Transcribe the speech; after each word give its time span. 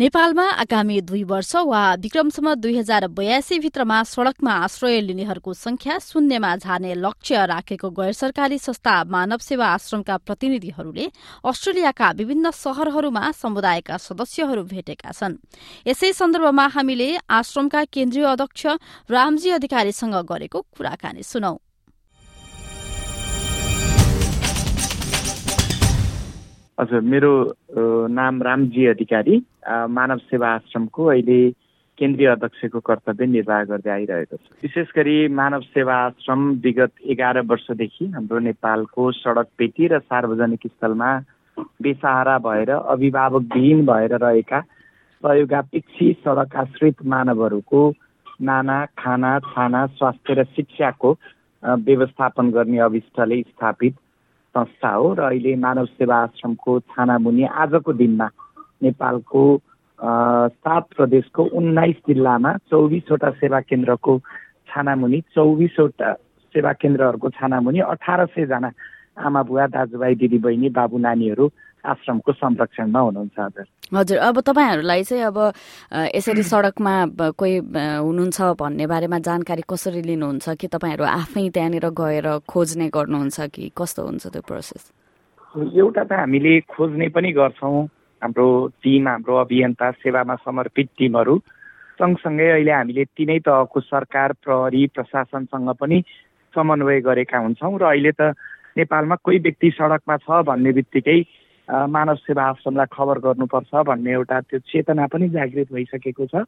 नेपालमा 0.00 0.44
आगामी 0.62 1.00
दुई 1.04 1.22
वर्ष 1.28 1.52
वा 1.68 1.80
विक्रमसम्म 2.00 2.54
दुई 2.54 2.76
हजार 2.76 3.06
बयासी 3.12 3.58
भित्रमा 3.60 4.02
सड़कमा 4.08 4.52
आश्रय 4.64 5.00
लिनेहरूको 5.00 5.52
संख्या 5.54 5.98
शून्यमा 6.00 6.54
झार्ने 6.56 6.94
लक्ष्य 6.96 7.44
राखेको 7.46 7.90
गैर 7.90 8.12
सरकारी 8.12 8.58
संस्था 8.58 8.96
मानव 9.04 9.44
सेवा 9.44 9.66
आश्रमका 9.68 10.16
प्रतिनिधिहरूले 10.16 11.10
अस्ट्रेलियाका 11.44 12.10
विभिन्न 12.16 12.50
शहरहरूमा 12.64 13.30
समुदायका 13.44 13.96
सदस्यहरू 14.00 14.62
भेटेका 14.72 15.12
छन्। 15.12 15.36
यसै 15.86 16.12
सन्दर्भमा 16.16 16.66
हामीले 16.66 17.16
आश्रमका 17.28 17.84
केन्द्रीय 17.92 18.24
अध्यक्ष 18.26 18.66
रामजी 19.12 19.50
अधिकारीसँग 19.52 20.14
गरेको 20.24 20.60
कुराकानी 20.76 21.22
सुनौ। 21.22 21.58
हजुर 26.80 27.00
मेरो 27.12 27.32
नाम 28.08 28.42
रामजी 28.42 28.86
अधिकारी 28.86 29.36
मानव 29.68 30.18
सेवा 30.28 30.48
आश्रमको 30.48 31.04
अहिले 31.04 31.40
केन्द्रीय 31.98 32.28
अध्यक्षको 32.28 32.80
कर्तव्य 32.80 33.26
निर्वाह 33.26 33.64
गर्दै 33.70 33.90
आइरहेको 33.90 34.36
छ। 34.36 34.64
विशेष 34.64 34.88
गरी 34.96 35.16
मानव 35.28 35.60
सेवा 35.76 35.94
आश्रम 36.04 36.48
विगत 36.64 36.92
एघार 37.04 37.40
वर्षदेखि 37.52 38.06
हाम्रो 38.16 38.38
नेपालको 38.48 39.10
सडक 39.12 39.48
पेटी 39.58 39.92
र 39.92 39.98
सार्वजनिक 40.08 40.66
स्थलमा 40.66 41.10
बेसहारा 41.84 42.38
भएर 42.48 42.70
अभिभावकविहीन 42.70 43.84
भएर 43.86 44.16
रहेका 44.16 44.60
सहयोगापेक्षी 44.60 46.12
सडक 46.24 46.56
आश्रित 46.56 47.06
मानवहरूको 47.06 47.82
नाना 48.40 48.84
खाना 48.98 49.38
छाना 49.52 49.86
स्वास्थ्य 50.00 50.34
र 50.34 50.44
शिक्षाको 50.56 51.16
व्यवस्थापन 51.62 52.50
गर्ने 52.50 52.78
अभिष्टले 52.88 53.42
स्थापित 53.42 53.94
संस्था 54.50 54.90
हो 54.90 55.12
र 55.14 55.22
अहिले 55.22 55.54
मानव 55.56 55.84
सेवा 55.94 56.16
आश्रमको 56.22 56.78
छानामुनि 56.90 57.44
आजको 57.44 57.92
दिनमा 57.92 58.28
नेपालको 58.82 59.42
सात 59.98 60.86
प्रदेशको 60.96 61.42
उन्नाइस 61.52 61.96
जिल्लामा 62.08 62.52
चौबिसवटा 62.70 63.30
सेवा 63.30 63.60
केन्द्रको 63.60 64.18
छानामुनि 64.68 65.20
चौबिसवटा 65.34 66.12
सेवा 66.54 66.72
केन्द्रहरूको 66.72 67.30
छानामुनि 67.30 67.80
अठार 67.86 68.26
सयजना 68.26 68.70
आमा 69.18 69.42
बुवा 69.42 69.66
दाजुभाइ 69.66 70.14
दिदीबहिनी 70.14 70.68
बाबु 70.70 70.98
नानीहरू 70.98 71.46
आश्रमको 71.84 72.32
संरक्षणमा 72.32 73.00
हुनुहुन्छ 73.00 73.38
हजुर। 73.38 73.66
हजुर 73.96 74.18
अब 74.18 74.40
तपाईँहरूलाई 74.40 75.02
चाहिँ 75.02 75.24
अब 75.24 75.38
यसरी 76.14 76.42
सडकमा 76.52 76.94
कोही 77.40 77.56
हुनुहुन्छ 77.58 78.40
भन्ने 78.60 78.86
बारेमा 78.86 79.18
जानकारी 79.18 79.62
कसरी 79.64 80.02
लिनुहुन्छ? 80.02 80.48
कि 80.60 80.66
तपाईँहरू 80.68 81.04
आफै 81.04 81.48
त्यहाँनिर 81.48 81.88
गएर 81.90 82.28
खोज्ने 82.48 82.88
गर्नुहुन्छ 82.88 83.40
कि 83.54 83.72
कस्तो 83.76 84.02
हुन्छ 84.04 84.26
त्यो 84.26 84.42
प्रोसेस? 84.42 84.82
एउटा 85.56 86.04
त 86.04 86.12
हामीले 86.12 86.60
खोज्ने 86.68 87.08
पनि 87.08 87.32
गर्छौँ। 87.32 87.86
हाम्रो 88.22 88.46
टिम 88.84 89.08
हाम्रो 89.08 89.36
अभियन्ता 89.36 89.90
सेवामा 90.04 90.34
समर्पित 90.44 90.88
टिमहरू। 90.98 91.36
सँगसँगै 92.00 92.48
अहिले 92.50 92.72
हामीले 92.72 93.04
तिनै 93.16 93.38
तहको 93.48 93.80
सरकार 93.80 94.32
प्रहरी 94.44 94.86
प्रशासनसँग 94.94 95.70
पनि 95.80 96.02
समन्वय 96.54 97.00
गरेका 97.00 97.38
हुन्छौँ। 97.38 97.78
र 97.80 97.84
अहिले 97.84 98.12
त 98.12 98.36
नेपालमा 98.76 99.16
कोही 99.24 99.38
व्यक्ति 99.38 99.70
सडकमा 99.70 100.16
छ 100.16 100.44
भन्ने 100.46 100.72
बित्तिकै 100.72 101.20
मानव 101.70 102.16
सेवा 102.26 102.42
आश्रमलाई 102.50 102.86
खबर 102.92 103.18
गर्नुपर्छ 103.26 103.70
भन्ने 103.86 104.10
एउटा 104.12 104.40
त्यो 104.40 104.58
चेतना 104.58 105.06
पनि 105.06 105.28
जागृत 105.30 105.68
भइसकेको 105.72 106.26
छ। 106.26 106.44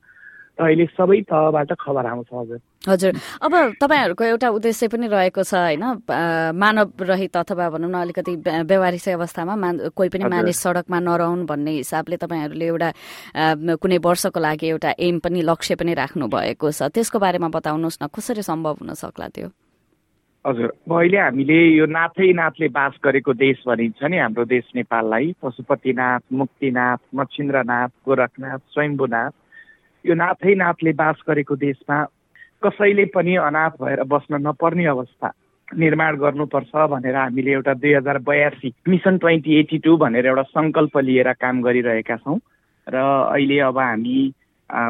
र 0.53 0.69
अहिले 0.69 0.84
सबै 0.92 1.20
तहबाट 1.33 1.73
खबर 1.81 2.06
आउँछ 2.12 2.29
हजुर। 2.29 2.61
हजुर। 2.85 3.13
अब 3.41 3.52
तपाईँहरूको 3.80 4.24
एउटा 4.24 4.48
उद्देश्य 4.52 4.89
पनि 4.92 5.07
रहेको 5.08 5.42
छ 5.48 5.55
होइन? 5.55 5.85
मानव 6.52 6.92
रहित 7.01 7.36
अथवा 7.41 7.69
भनौँ 7.73 7.89
न 7.89 7.96
अलिकति 8.05 8.33
व्यवहारिक 8.69 9.08
अवस्थामा 9.17 9.55
मान 9.57 9.74
कोही 9.96 10.08
पनि 10.13 10.29
मानिस 10.29 10.58
सडकमा 10.61 10.98
नरहन् 11.01 11.48
भन्ने 11.48 11.73
हिसाबले 11.80 12.17
तपाईँहरूले 12.20 12.67
एउटा 12.69 12.89
कुनै 13.80 13.98
वर्षको 14.05 14.41
लागि 14.45 14.67
एउटा 14.77 14.91
एम 15.01 15.25
पनि 15.25 15.41
लक्ष्य 15.41 15.75
पनि 15.80 15.92
राख्नु 15.96 16.29
भएको 16.29 16.69
छ। 16.69 16.92
त्यसको 16.92 17.17
बारेमा 17.17 17.48
बताउनुहोस् 17.48 18.02
न 18.05 18.13
कसरी 18.13 18.45
सम्भव 18.45 18.85
हुन 18.85 18.92
सक्ला 18.92 19.29
त्यो? 19.33 19.48
हजुर 20.45 20.70
अहिले 20.91 21.19
हामीले 21.19 21.57
यो 21.79 21.85
नाथै 21.86 22.33
नाथले 22.35 22.69
बास 22.77 22.95
गरेको 23.05 23.33
देश 23.42 23.58
भनिन्छ 23.67 24.08
नि 24.11 24.19
हाम्रो 24.19 24.45
देश 24.53 24.64
नेपाललाई 24.75 25.27
पशुपतिनाथ 25.42 26.23
मुक्तिनाथ 26.41 27.01
मच्छिन्द्रनाथ 27.14 27.92
गोरखनाथ 28.07 28.63
स्वयम्भूनाथ। 28.75 29.33
यो 30.05 30.14
नाथै 30.14 30.55
नाथले 30.64 30.92
बास 30.98 31.23
गरेको 31.29 31.57
देशमा 31.63 31.98
कसैले 32.63 33.05
पनि 33.14 33.36
अनाथ 33.45 33.79
भएर 33.83 34.02
बस्न 34.14 34.42
नपर्ने 34.48 34.86
अवस्था 34.95 35.33
निर्माण 35.69 36.17
गर्नुपर्छ 36.19 36.75
भनेर 36.91 37.17
हामीले 37.17 37.52
एउटा 37.52 37.75
दुई 37.79 37.95
हजार 37.95 38.19
बयासी 38.27 38.75
मिसन 38.89 39.19
ट्वेन्टी 39.23 39.58
एटी 39.61 39.79
टू 39.79 39.97
भनेर 39.97 40.27
एउटा 40.27 40.42
सङ्कल्प 40.58 40.98
लिएर 41.07 41.33
काम 41.39 41.63
गरिरहेका 41.63 42.17
छौँ। 42.17 42.39
र 42.86 42.97
अहिले 42.98 43.58
अब 43.70 43.79
हामी 43.79 44.19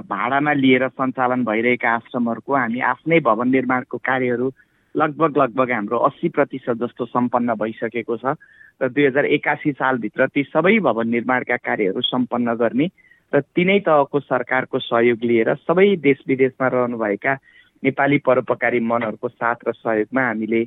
भाडामा 0.09 0.53
लिएर 0.65 0.89
सञ्चालन 0.89 1.45
भइरहेका 1.45 1.95
आश्रमहरूको 1.95 2.53
हामी 2.57 2.81
आफ्नै 2.89 3.21
भवन 3.21 3.49
निर्माणको 3.51 3.99
कार्यहरू 4.01 4.53
लगभग 4.97 5.39
लगभग 5.39 5.71
हाम्रो 5.71 5.99
अस्सी 5.99 6.29
प्रतिशत 6.29 6.77
जस्तो 6.77 7.05
सम्पन्न 7.07 7.55
भइसकेको 7.55 8.17
छ 8.17 8.35
र 8.81 8.89
दुई 8.89 9.07
हजार 9.07 9.25
एकासी 9.27 9.73
सालभित्र 9.73 10.27
ती 10.27 10.43
सबै 10.45 10.79
भवन 10.79 11.09
निर्माणका 11.09 11.57
कार्यहरू 11.59 12.01
सम्पन्न 12.03 12.55
गर्ने 12.55 12.89
र 13.33 13.41
तिनै 13.57 13.79
तहको 13.81 14.21
सरकारको 14.21 14.79
सहयोग 14.79 15.25
लिएर 15.25 15.55
सबै 15.57 15.89
देश 15.99 16.23
विदेशमा 16.29 16.69
रहनुभएका 16.69 17.35
नेपाली 17.83 18.19
परोपकारी 18.19 18.81
मनहरूको 18.85 19.29
साथ 19.31 19.69
र 19.69 19.73
सहयोगमा 19.73 20.27
हामीले 20.27 20.65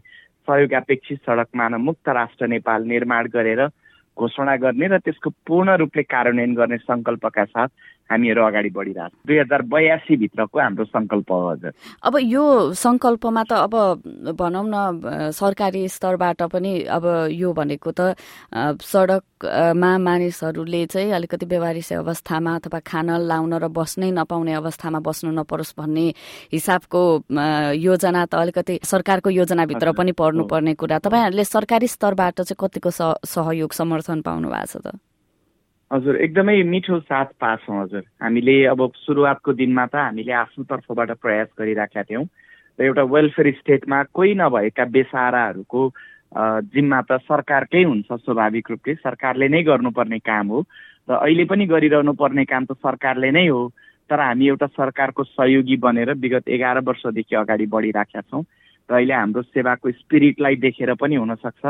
सहयोग 0.48 0.74
अपेक्षित 0.74 1.20
सडक 1.22 1.50
मानव 1.56 1.86
मुक्त 1.86 2.10
राष्ट्र 2.12 2.48
नेपाल 2.48 2.84
निर्माण 2.86 3.28
गरेर 3.30 3.62
घोषणा 4.18 4.56
गर्ने 4.64 4.88
र 4.88 4.98
त्यसको 5.06 5.30
पूर्ण 5.48 5.76
रूपले 5.82 6.04
कार्यान्वयन 6.04 6.54
गर्ने 6.56 6.78
सङ्कल्पका 6.88 7.44
साथ 7.46 7.70
हामीहरू 8.12 8.42
अगाडि 8.46 8.70
बढिरहेको 8.70 9.18
दुई 9.28 9.38
हजार 9.40 9.62
बयासीभित्रको 9.66 10.60
हाम्रो 10.60 10.86
सङ्कल्प 10.86 11.32
हो 11.32 11.38
हजुर। 11.50 11.72
अब 12.06 12.14
यो 12.22 12.44
सङ्कल्पमा 12.78 13.44
त 13.50 13.52
अब 13.66 13.74
भनौँ 14.38 14.66
न 14.70 15.32
सरकारी 15.34 15.88
स्तरबाट 15.90 16.42
पनि 16.54 16.74
अब 16.86 17.06
यो 17.34 17.50
भनेको 17.54 17.92
त 17.98 18.14
सडकमा 18.54 19.92
मानिसहरूले 20.06 20.86
चाहिँ 20.86 21.12
अलिकति 21.18 21.46
व्यवहारिक 21.50 21.94
अवस्थामा 22.06 22.56
अथवा 22.62 22.80
खान 22.86 23.10
लाउन 23.26 23.54
र 23.58 23.68
बस्नै 23.74 24.12
नपाउने 24.14 24.54
अवस्थामा 24.54 25.00
बस्नु 25.02 25.32
नपरोस् 25.42 25.74
भन्ने 25.82 26.06
हिसाबको 26.54 27.02
योजना 27.74 28.26
त 28.30 28.34
अलिकति 28.38 28.80
सरकारको 28.86 29.30
योजनाभित्र 29.34 29.92
पनि 29.98 30.12
पर्नुपर्ने 30.14 30.74
कुरा। 30.78 30.98
तपाईँहरूले 31.02 31.44
सरकारी 31.44 31.88
स्तरबाट 31.90 32.42
चाहिँ 32.46 32.60
कतिको 32.62 32.90
सहयोग 33.26 33.72
समर्थन 33.74 34.05
पाउनु 34.06 34.50
भएको 34.50 34.66
छ 34.66 34.76
त? 34.86 34.98
हजुर 35.92 36.16
एकदमै 36.16 36.64
मिठो 36.64 37.00
साथ 37.00 37.30
पाछौँ 37.40 37.82
हजुर। 37.82 38.04
हामीले 38.22 38.56
अब 38.74 38.82
सुरुवातको 39.06 39.54
दिनमा 39.54 39.86
त 39.86 39.96
हामीले 39.96 40.34
आफ्नो 40.34 40.64
तर्फबाट 40.66 41.12
प्रयास 41.22 41.48
गरिराखेका 41.60 42.04
थियौँ 42.10 42.26
र 42.80 42.84
एउटा 42.84 43.04
वेलफेयर 43.04 43.54
स्टेटमा 43.62 44.04
कोही 44.12 44.34
नभएका 44.36 44.86
बेसाराहरूको 44.86 45.82
जिम्मा 46.74 47.02
त 47.02 47.12
सरकारकै 47.24 47.84
हुन्छ 47.84 48.10
स्वाभाविक 48.12 48.72
रूपले। 48.72 48.94
सरकारले 48.96 49.48
नै 49.48 49.62
गर्नुपर्ने 49.64 50.20
काम 50.20 50.48
हो 50.48 50.60
र 51.08 51.12
अहिले 51.22 51.46
पनि 51.46 51.66
गरिरहनु 51.70 52.14
पर्ने 52.14 52.46
काम 52.46 52.66
त 52.66 52.74
सरकारले 52.82 53.32
नै 53.32 53.48
हो। 53.48 53.72
तर 54.10 54.20
हामी 54.20 54.48
एउटा 54.48 54.68
सरकारको 54.68 55.24
सहयोगी 55.24 55.78
बनेर 55.82 56.14
विगत 56.14 56.50
एघार 56.50 56.80
वर्षदेखि 56.86 57.36
अगाडि 57.36 57.66
बढिराखेका 57.66 58.22
छौँ 58.22 58.44
र 58.90 58.94
अहिले 58.94 59.14
हाम्रो 59.14 59.42
सेवाको 59.42 59.92
स्पिरिटलाई 59.92 60.56
देखेर 60.62 60.94
पनि 60.94 61.16
हुनसक्छ। 61.16 61.64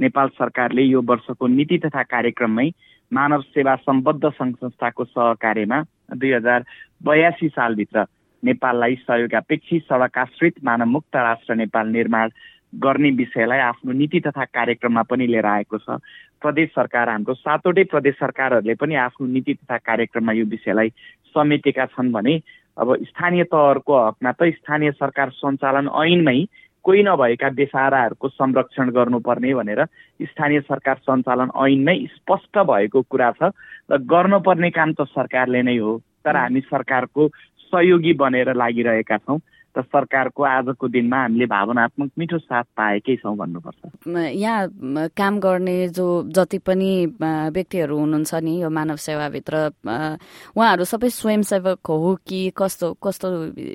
नेपाल 0.00 0.28
सरकारले 0.28 0.82
यो 0.82 1.02
वर्षको 1.02 1.46
नीति 1.46 1.78
तथा 1.78 2.02
कार्यक्रममै 2.12 2.68
मानव 3.12 3.40
सेवा 3.54 3.74
सम्बद्ध 3.76 4.30
सङ्घ 4.30 4.54
संस्थाको 4.56 5.04
सहकार्यमा 5.04 5.82
दुई 6.16 6.32
हजार 6.32 6.64
बयासी 7.04 7.48
सालभित्र 7.48 8.04
नेपाललाई 8.42 8.94
सहयोग 9.08 9.34
अपेक्षी 9.34 9.78
सडक 9.78 10.18
आश्रित 10.18 10.64
मानवमुक्त 10.64 11.16
राष्ट्र 11.16 11.54
नेपाल 11.54 11.88
निर्माण 11.88 12.30
गर्ने 12.74 13.10
विषयलाई 13.10 13.58
आफ्नो 13.58 13.92
नीति 13.92 14.20
तथा 14.20 14.44
कार्यक्रममा 14.44 15.02
पनि 15.02 15.26
लिएर 15.26 15.46
आएको 15.46 15.78
छ। 15.78 15.98
प्रदेश 16.40 16.68
सरकार 16.70 17.08
हाम्रो 17.08 17.34
सातवटै 17.34 17.84
प्रदेश 17.84 18.14
सरकारहरूले 18.14 18.74
पनि 18.74 18.94
आफ्नो 18.94 19.26
नीति 19.26 19.54
तथा 19.54 19.78
कार्यक्रममा 19.78 20.32
यो 20.32 20.44
विषयलाई 20.46 20.88
समेटेका 21.34 21.86
छन् 21.86 22.12
भने 22.12 22.40
अब 22.78 22.96
स्थानीय 23.02 23.44
तहहरूको 23.44 23.98
हकमा 24.06 24.32
त 24.32 24.50
स्थानीय 24.54 24.90
सरकार 24.92 25.30
सञ्चालन 25.36 25.90
ऐनमै 26.04 26.38
कोही 26.84 27.02
नभएका 27.02 27.48
बेसाराहरूको 27.60 28.28
संरक्षण 28.28 28.90
गर्नुपर्ने 28.96 29.54
भनेर 29.54 29.84
स्थानीय 30.22 30.60
सरकार 30.60 30.96
सञ्चालन 31.06 31.50
ऐनमै 31.66 31.96
स्पष्ट 32.16 32.58
भएको 32.70 33.02
कुरा 33.10 33.30
छ 33.38 33.52
र 33.90 33.98
गर्नुपर्ने 34.12 34.70
काम 34.70 34.92
त 34.92 35.08
सरकारले 35.12 35.62
नै 35.62 35.76
हो 35.78 35.96
तर 36.24 36.36
हामी 36.36 36.60
सरकारको 36.70 37.28
सहयोगी 37.72 38.12
बनेर 38.20 38.54
लागिरहेका 38.56 39.16
छौँ 39.18 39.38
त 39.74 39.82
सरकारको 39.86 40.42
आजको 40.42 40.88
दिनमा 40.88 41.18
हामीले 41.22 41.46
भावनात्मक 41.46 42.10
मिठो 42.18 42.38
साथ 42.38 42.64
पाएकै 42.76 43.16
छौँ 43.22 43.36
भन्नुपर्छ। 43.36 44.08
यहाँ 44.34 45.08
काम 45.16 45.38
गर्ने 45.40 45.76
जो 45.94 46.06
जति 46.26 46.58
पनि 46.58 46.90
व्यक्तिहरू 47.22 47.98
हुनुहुन्छ 47.98 48.34
नि 48.34 48.54
यो 48.62 48.70
मानव 48.70 48.96
सेवाभित्र 48.98 49.54
उहाँहरू 49.86 50.84
सबै 50.84 51.08
स्वयंसेवक 51.14 51.86
हो 51.86 52.14
कि 52.26 52.40
कस्तो 52.58 52.92
कस्तो 52.98 53.28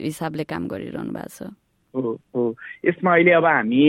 हिसाबले 0.03 0.43
काम 0.43 0.67
गरिरहनु 0.67 1.13
भएको 1.15 1.31
छ? 1.31 1.55
हो 1.95 2.43
यसमा 2.85 3.13
अहिले 3.13 3.31
अब 3.31 3.45
हामी 3.45 3.83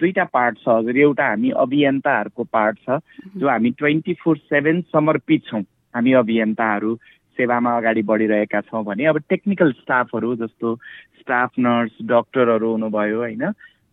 दुईवटा 0.00 0.24
पार्ट 0.32 0.58
छ 0.58 0.68
हजुर। 0.68 0.96
एउटा 0.98 1.26
हामी 1.28 1.50
अभियन्ताहरूको 1.64 2.44
पार्ट 2.52 2.78
छ 2.78 2.98
जो 3.36 3.48
हामी 3.48 3.70
ट्वेन्टी 3.78 4.14
फोर 4.22 4.36
सेभेन 4.36 4.80
समर्पित 4.92 5.44
छौँ। 5.46 5.62
हामी 5.96 6.12
अभियन्ताहरू 6.22 6.94
सेवामा 7.38 7.76
अगाडि 7.76 8.02
बढिरहेका 8.02 8.60
छौँ 8.60 8.84
भने 8.84 9.04
अब 9.06 9.18
टेक्निकल 9.28 9.72
स्टाफहरू 9.72 10.34
जस्तो 10.36 10.74
स्टाफ 11.20 11.50
नर्स 11.58 11.92
डक्टरहरू 12.04 12.70
हुनुभयो 12.70 13.18
होइन? 13.18 13.44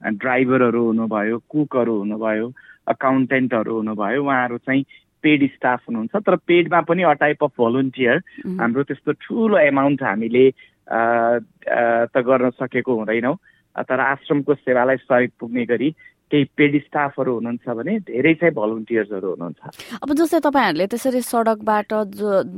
ड्राइभरहरू 0.03 0.85
हुनुभयो 0.85 1.37
कुकहरू 1.49 1.97
हुनुभयो 1.97 2.51
अकाउन्टेन्टहरू 2.87 3.75
हुनुभयो। 3.75 4.23
उहाँहरू 4.23 4.57
चाहिँ 4.57 4.83
पेड 5.23 5.49
स्टाफ 5.53 5.81
हुनुहुन्छ। 5.89 6.15
तर 6.15 6.35
पेडमा 6.47 6.81
पनि 6.87 7.03
अ 7.03 7.13
टाइप 7.23 7.43
अफ 7.43 7.51
भोलिन्टियर 7.57 8.17
हाम्रो 8.59 8.83
त्यस्तो 8.83 9.11
ठुलो 9.21 9.57
एमाउन्ट 9.57 10.03
हामीले 10.03 10.49
त 10.87 12.17
गर्न 12.17 12.49
सकेको 12.49 12.95
हुँदैनौँ 12.95 13.35
तर 13.83 13.99
आश्रमको 13.99 14.55
सेवालाई 14.55 14.97
सहयोग 14.97 15.31
पुग्ने 15.39 15.65
गरी 15.65 15.93
केही 16.31 16.43
पेड 16.57 16.73
स्टाफहरू 16.83 17.33
हुनुहुन्छ 17.33 17.65
भने 17.77 17.93
धेरै 18.03 18.33
चाहिँ 18.39 18.53
भलन्टियर्सहरू 18.53 19.27
हुनुहुन्छ। 19.31 19.59
अब 20.03 20.09
जस्तै 20.19 20.39
तपाईँहरूले 20.43 20.85
त्यसरी 20.91 21.21
सडकबाट 21.23 21.91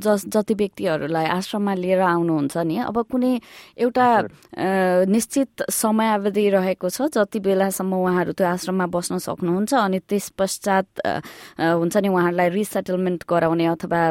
जस 0.05 0.21
जति 0.33 0.53
व्यक्तिहरूलाई 0.61 1.25
आश्रममा 1.37 1.73
लिएर 1.77 2.01
आउनुहुन्छ 2.01 2.57
नि 2.65 2.75
अब 2.89 2.97
कुनै 3.11 3.33
एउटा 3.77 4.07
निश्चित 5.05 5.69
समयावधि 5.69 6.45
रहेको 6.49 6.89
छ 6.89 7.13
जति 7.13 7.39
बेलासम्म 7.45 7.93
उहाँहरू 7.93 8.31
त्यो 8.33 8.47
आश्रममा 8.57 8.85
बस्न 8.89 9.17
सक्नुहुन्छ 9.21 9.73
अनि 9.73 9.99
त्यस 10.09 10.29
पश्चात 10.33 10.87
हुन्छ 11.61 11.95
नि 11.97 12.09
उहाँहरूलाई 12.09 12.49
रिसेटलमेन्ट 12.49 13.21
गराउने 13.29 13.65
अथवा 13.75 14.01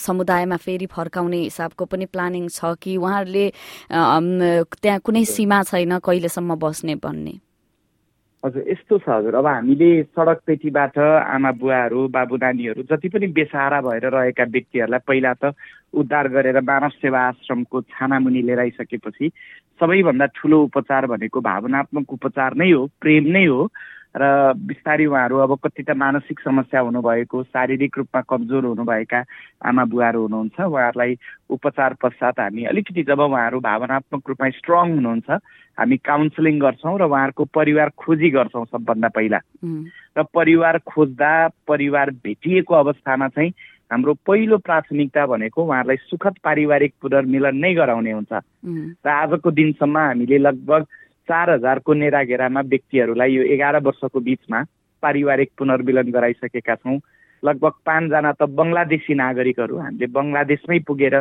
समुदायमा 0.00 0.56
फेरि 0.56 0.86
फर्काउने 0.88 1.40
हिसाबको 1.44 1.84
पनि 1.84 2.06
प्लानिङ 2.08 2.48
छ 2.48 2.72
कि 2.80 2.96
उहाँहरूले 2.96 3.46
त्यहाँ 3.92 4.98
कुनै 5.04 5.24
सीमा 5.36 5.62
छैन 5.68 5.98
कहिलेसम्म 6.00 6.56
बस्ने 6.56 6.94
भन्ने? 7.04 7.34
हजुर 8.44 8.64
यस्तो 8.68 8.98
छ 8.98 9.08
हजुर। 9.08 9.34
अब 9.34 9.46
हामीले 9.46 9.90
सडक 10.16 10.38
पेटीबाट 10.46 10.98
आमा 10.98 11.50
बुवाहरू 11.60 12.06
बाबु 12.08 12.36
नानीहरू 12.40 12.82
जति 12.88 13.08
पनि 13.12 13.26
बेसहारा 13.36 13.80
भएर 13.84 14.08
रहेका 14.08 14.44
व्यक्तिहरूलाई 14.48 15.04
पहिला 15.06 15.32
त 15.36 15.52
उद्धार 15.92 16.28
गरेर 16.32 16.60
मानव 16.64 16.88
सेवा 17.04 17.20
आश्रमको 17.20 17.80
छानामुनि 17.92 18.42
लिएर 18.42 18.60
आइसकेपछि 18.60 19.28
सबैभन्दा 19.80 20.26
ठुलो 20.36 20.62
उपचार 20.64 21.06
भनेको 21.12 21.40
भावनात्मक 21.40 22.12
उपचार 22.12 22.54
नै 22.56 22.70
हो 22.72 22.86
प्रेम 23.00 23.24
नै 23.28 23.44
हो। 23.46 23.60
र 24.10 24.52
बिस्तारै 24.58 25.06
उहाँहरू 25.06 25.36
अब 25.38 25.54
कति 25.62 25.82
त 25.82 25.90
मानसिक 25.94 26.40
समस्या 26.40 26.80
हुनुभएको 26.80 27.42
शारीरिक 27.44 27.98
रूपमा 27.98 28.20
कमजोर 28.26 28.64
हुनुभएका 28.64 29.22
आमा 29.62 29.84
बुवाहरू 29.84 30.22
हुनुहुन्छ 30.22 30.60
उहाँहरूलाई 30.60 31.16
उपचार 31.50 31.94
पश्चात 31.94 32.40
हामी 32.40 32.64
अलिकति 32.64 33.02
जब 33.02 33.20
उहाँहरू 33.20 33.60
भावनात्मक 33.60 34.28
रूपमा 34.28 34.48
स्ट्रङ 34.50 34.94
हुनुहुन्छ 34.94 35.30
हामी 35.78 35.96
काउन्सिलिङ 35.96 36.58
गर्छौँ 36.58 36.98
र 36.98 37.02
उहाँहरूको 37.06 37.44
परिवार 37.54 37.88
खोजी 37.96 38.30
गर्छौँ 38.30 38.64
सबभन्दा 38.66 39.08
पहिला। 39.08 39.40
र 40.18 40.22
परिवार 40.34 40.78
खोज्दा 40.86 41.32
परिवार 41.68 42.10
भेटिएको 42.10 42.74
अवस्थामा 42.74 43.28
चाहिँ 43.28 43.52
हाम्रो 43.92 44.14
पहिलो 44.26 44.58
प्राथमिकता 44.58 45.26
भनेको 45.26 45.64
उहाँहरूलाई 45.64 45.96
सुखद 46.10 46.34
पारिवारिक 46.44 46.94
पुनर्मिलन 47.02 47.56
नै 47.56 47.74
गराउने 47.74 48.12
हुन्छ। 48.12 48.32
र 49.06 49.08
आजको 49.08 49.50
दिनसम्म 49.50 49.98
हामीले 49.98 50.38
लगभग 50.38 50.86
चार 51.30 51.50
हजारको 51.50 51.94
नेराघेरामा 51.94 52.60
व्यक्तिहरूलाई 52.74 53.32
यो 53.32 53.42
एघार 53.54 53.80
वर्षको 53.86 54.20
बिचमा 54.20 54.62
पारिवारिक 55.02 55.50
पुनर्मिलन 55.58 56.10
गराइसकेका 56.10 56.74
छौँ। 56.74 56.98
लगभग 57.42 57.74
पाँचजना 57.86 58.32
त 58.32 58.42
बङ्गलादेशी 58.52 59.14
नागरिकहरू 59.14 59.76
हामीले 59.78 60.06
बङ्गलादेशमै 60.12 60.78
पुगेर 60.88 61.14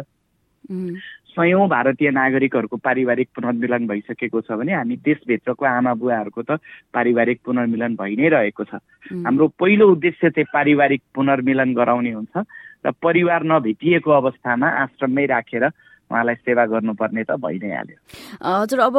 सयौँ 1.29 1.67
भारतीय 1.69 2.09
नागरिकहरूको 2.11 2.77
पारिवारिक 2.83 3.27
पुनर्मिलन 3.35 3.87
भइसकेको 3.87 4.41
छ 4.41 4.59
भने 4.59 4.73
हामी 4.73 4.95
देशभित्रको 4.99 5.65
आमा 5.65 5.93
बुवाहरूको 5.95 6.41
त 6.43 6.59
पारिवारिक 6.91 7.39
पुनर्मिलन 7.45 7.95
भइ 7.95 8.15
नै 8.19 8.29
रहेको 8.35 8.63
छ। 8.63 8.83
हाम्रो 9.23 9.47
पहिलो 9.55 9.85
उद्देश्य 9.91 10.29
चाहिँ 10.35 10.51
पारिवारिक 10.53 11.01
पुनर्मिलन 11.15 11.73
गराउने 11.73 12.11
हुन्छ 12.11 12.43
र 12.85 12.91
परिवार 12.99 13.43
नभेटिएको 13.45 14.11
अवस्थामा 14.11 14.67
आश्रममै 14.83 15.25
राखेर 15.25 15.63
उहाँलाई 16.09 16.35
सेवा 16.35 16.65
गर्नुपर्ने 16.65 17.23
त 17.23 17.31
भइ 17.37 17.57
नै 17.61 17.69
हाल्यो 17.75 17.97
हजुर 18.41 18.79
अब 18.79 18.95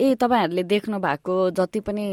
ए 0.00 0.14
तपाईँहरूले 0.20 0.62
देख्नु 0.68 0.98
भएको 1.00 1.34
जति 1.56 1.80
पनि 1.80 2.06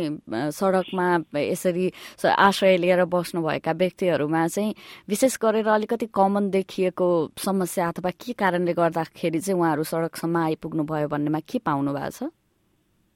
सडकमा 0.56 1.08
यसरी 1.36 1.86
आश्रय 2.24 2.78
लिएर 2.78 3.04
बस्नुभएका 3.12 3.72
व्यक्तिहरूमा 3.84 4.48
चाहिँ 4.48 4.76
विशेष 5.10 5.38
गरेर 5.44 5.68
अलिकति 5.68 6.06
कमन 6.16 6.50
देखिएको 6.50 7.08
समस्या 7.38 7.88
अथवा 7.88 8.12
के 8.16 8.34
कारणले 8.40 8.74
गर्दाखेरि 8.74 9.40
चाहिँ 9.40 9.60
उहाँहरू 9.60 9.84
सडकसम्म 9.84 10.38
आइपुग्नु 10.38 10.84
भयो 10.88 11.08
भन्नेमा 11.12 11.40
के 11.44 11.60
पाउनु 11.60 11.92
भएको 11.94 12.10
छ? 12.12 12.32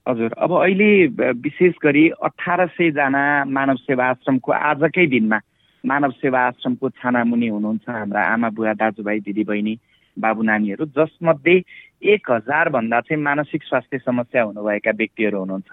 हजुर 0.05 0.31
अब 0.37 0.51
अहिले 0.53 0.89
विशेष 1.31 1.73
गरी 1.83 2.09
अठार 2.23 2.67
सयजना 2.75 3.23
मानव 3.49 3.75
सेवा 3.87 4.05
आश्रमको 4.05 4.51
आजकै 4.51 5.05
दिनमा 5.07 5.39
मानव 5.83 6.11
सेवा 6.21 6.39
आश्रमको 6.47 6.89
छानामुनि 7.01 7.47
हुनुहुन्छ 7.47 7.89
हाम्रा 7.89 8.21
आमा 8.33 8.49
बुवा 8.53 8.73
दाजुभाइ 8.73 9.19
दिदीबहिनी। 9.25 9.73
बाबु 10.19 10.41
नानीहरू 10.43 10.85
जसमध्ये 10.97 11.61
एक 12.03 12.31
हजारभन्दा 12.31 12.99
चाहिँ 13.01 13.21
मानसिक 13.23 13.63
स्वास्थ्य 13.63 13.97
समस्या 13.97 14.43
हुनुभएका 14.43 14.91
व्यक्तिहरू 14.91 15.39
हुनुहुन्छ। 15.39 15.71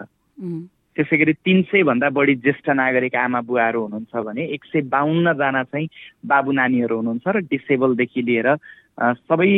त्यसै 0.95 1.17
गरी 1.17 1.33
तिन 1.45 1.61
सयभन्दा 1.71 2.09
बढी 2.09 2.35
ज्येष्ठ 2.35 2.69
नागरिक 2.69 3.15
आमा 3.15 3.41
बुवाहरू 3.41 3.81
हुनुहुन्छ 3.81 4.13
भने 4.25 4.43
एक 4.53 4.65
सय 4.65 4.81
बाहन्नजना 4.93 5.63
चाहिँ 5.63 5.87
बाबु 6.25 6.51
नानीहरू 6.51 6.95
हुनुहुन्छ 6.97 7.27
र 7.27 7.39
डिसेबलदेखि 7.49 8.21
लिएर 8.21 8.49
सबै 9.25 9.49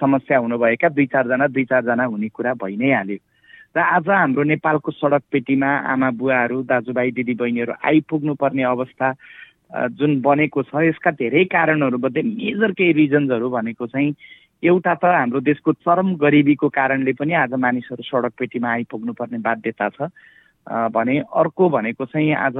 समस्या 0.00 0.38
हुनुभएका 0.38 0.88
दुई 0.88 1.06
चारजना 1.12 1.46
दुई 1.52 1.64
चारजना 1.68 2.04
हुने 2.04 2.28
कुरा 2.32 2.54
भइ 2.56 2.76
नै 2.76 2.92
हाल्यो। 2.92 3.18
र 3.76 3.78
आज 3.78 4.08
हाम्रो 4.08 4.42
नेपालको 4.42 4.90
सडक 4.90 5.22
पेटीमा 5.30 5.70
आमा 5.92 6.10
बुवाहरू 6.16 6.62
दाजुभाइ 6.64 7.10
दिदीबहिनीहरू 7.12 7.72
आइपुग्नु 7.84 8.34
पर्ने 8.34 8.62
अवस्था 8.66 9.08
जुन 9.70 10.20
बनेको 10.20 10.62
छ 10.62 10.82
यसका 10.82 11.10
धेरै 11.10 11.44
कारणहरूमध्ये 11.44 12.22
मेजर 12.22 12.70
केही 12.78 12.92
रिजन्सहरू 12.92 13.48
भनेको 13.50 13.86
चाहिँ 13.86 14.14
एउटा 14.62 14.94
त 14.94 15.04
हाम्रो 15.04 15.40
देशको 15.40 15.72
चरम 15.72 16.14
गरिबीको 16.16 16.68
कारणले 16.68 17.12
पनि 17.12 17.32
आज 17.32 17.54
मानिसहरू 17.54 18.02
सडक 18.02 18.32
पेटीमा 18.38 18.68
आइपुग्नु 18.70 19.12
पर्ने 19.12 19.38
बाध्यता 19.38 19.88
छ। 19.88 20.10
भने 20.92 21.18
अर्को 21.18 21.68
भनेको 21.70 22.04
चाहिँ 22.04 22.34
आज 22.36 22.58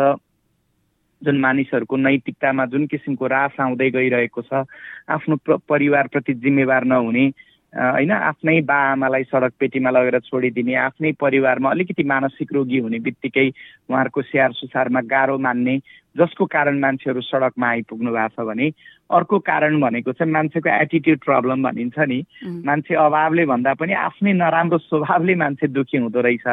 जुन 1.23 1.39
मानिसहरूको 1.41 1.97
नैतिकतामा 1.97 2.65
जुन 2.73 2.87
किसिमको 2.87 3.27
रास 3.27 3.61
आउँदै 3.61 3.91
गइरहेको 3.91 4.43
छ 4.43 4.65
आफ्नो 5.11 5.37
परिवारप्रति 5.69 6.35
जिम्मेवार 6.35 6.85
नहुने 6.85 7.27
होइन 7.73 8.11
आफ्नै 8.11 8.61
बा 8.67 8.75
आमालाई 8.93 9.25
सडक 9.25 9.53
पेटीमा 9.61 9.91
लगेर 9.91 10.19
छोडिदिने 10.21 10.75
आफ्नै 10.75 11.13
परिवारमा 11.21 11.71
अलिकति 11.71 12.05
मानसिक 12.05 12.53
रोगी 12.53 12.79
हुने 12.79 12.99
बित्तिकै 12.99 13.49
उहाँहरूको 13.91 14.23
स्याहार 14.23 14.53
सुसारमा 14.53 15.01
गाह्रो 15.13 15.39
मान्ने 15.39 15.77
जसको 16.17 16.47
कारण 16.47 16.79
मान्छेहरू 16.81 17.21
सडकमा 17.21 17.69
आइपुग्नु 17.69 18.11
भएको 18.11 18.43
छ 18.43 18.47
भने 18.47 18.67
अर्को 19.11 19.39
कारण 19.39 19.81
भनेको 19.81 20.13
चाहिँ 20.13 20.33
मान्छेको 20.33 20.69
एटिट्युड 20.69 21.19
प्रब्लम 21.25 21.63
भनिन्छ 21.63 21.99
नि। 21.99 22.25
मान्छे 22.67 22.95
अभावले 22.95 23.47
भन्दा 23.47 23.75
पनि 23.75 23.93
आफ्नै 23.93 24.33
नराम्रो 24.33 24.79
स्वभावले 24.79 25.35
मान्छे 25.35 25.67
दुःखी 25.69 25.97
हुँदो 25.97 26.21
रहेछ। 26.21 26.47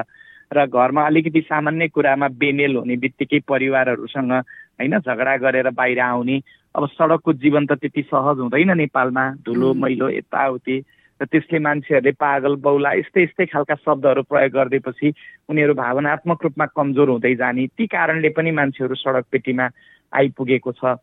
र 0.48 0.66
घरमा 0.66 1.06
अलिकति 1.06 1.42
सामान्य 1.42 1.88
कुरामा 1.88 2.28
बेमेल 2.40 2.76
हुने 2.76 2.96
बित्तिकै 2.98 3.40
परिवारहरूसँग 3.48 4.32
होइन 4.32 5.00
झगडा 5.00 5.36
गरेर 5.38 5.70
बाहिर 5.70 6.00
आउने। 6.00 6.42
अब 6.76 6.88
सडकको 6.88 7.34
जीवन 7.34 7.66
त 7.66 7.72
त्यति 7.82 8.02
सहज 8.02 8.38
हुँदैन 8.40 8.72
नेपालमा। 8.78 9.26
धुलो 9.46 9.74
मैलो 9.74 10.10
यताउति। 10.10 10.78
र 11.22 11.26
त्यसले 11.26 11.60
मान्छेहरूले 11.60 12.12
पागल 12.20 12.56
बौला 12.62 12.92
यस्तै 12.94 13.22
यस्तै 13.24 13.46
खालका 13.54 13.76
शब्दहरू 13.76 14.22
प्रयोग 14.30 14.52
गरिदिएपछि 14.54 15.08
उनीहरू 15.50 15.74
भावनात्मक 15.74 16.44
रूपमा 16.44 16.66
कमजोर 16.78 17.10
हुँदै 17.10 17.34
जाने 17.36 17.66
ती 17.78 17.86
कारणले 17.88 18.30
पनि 18.38 18.52
मान्छेहरू 18.52 18.96
सडक 18.96 19.26
पेटीमा 19.32 19.66
आइपुगेको 20.14 20.72
छ। 20.72 20.96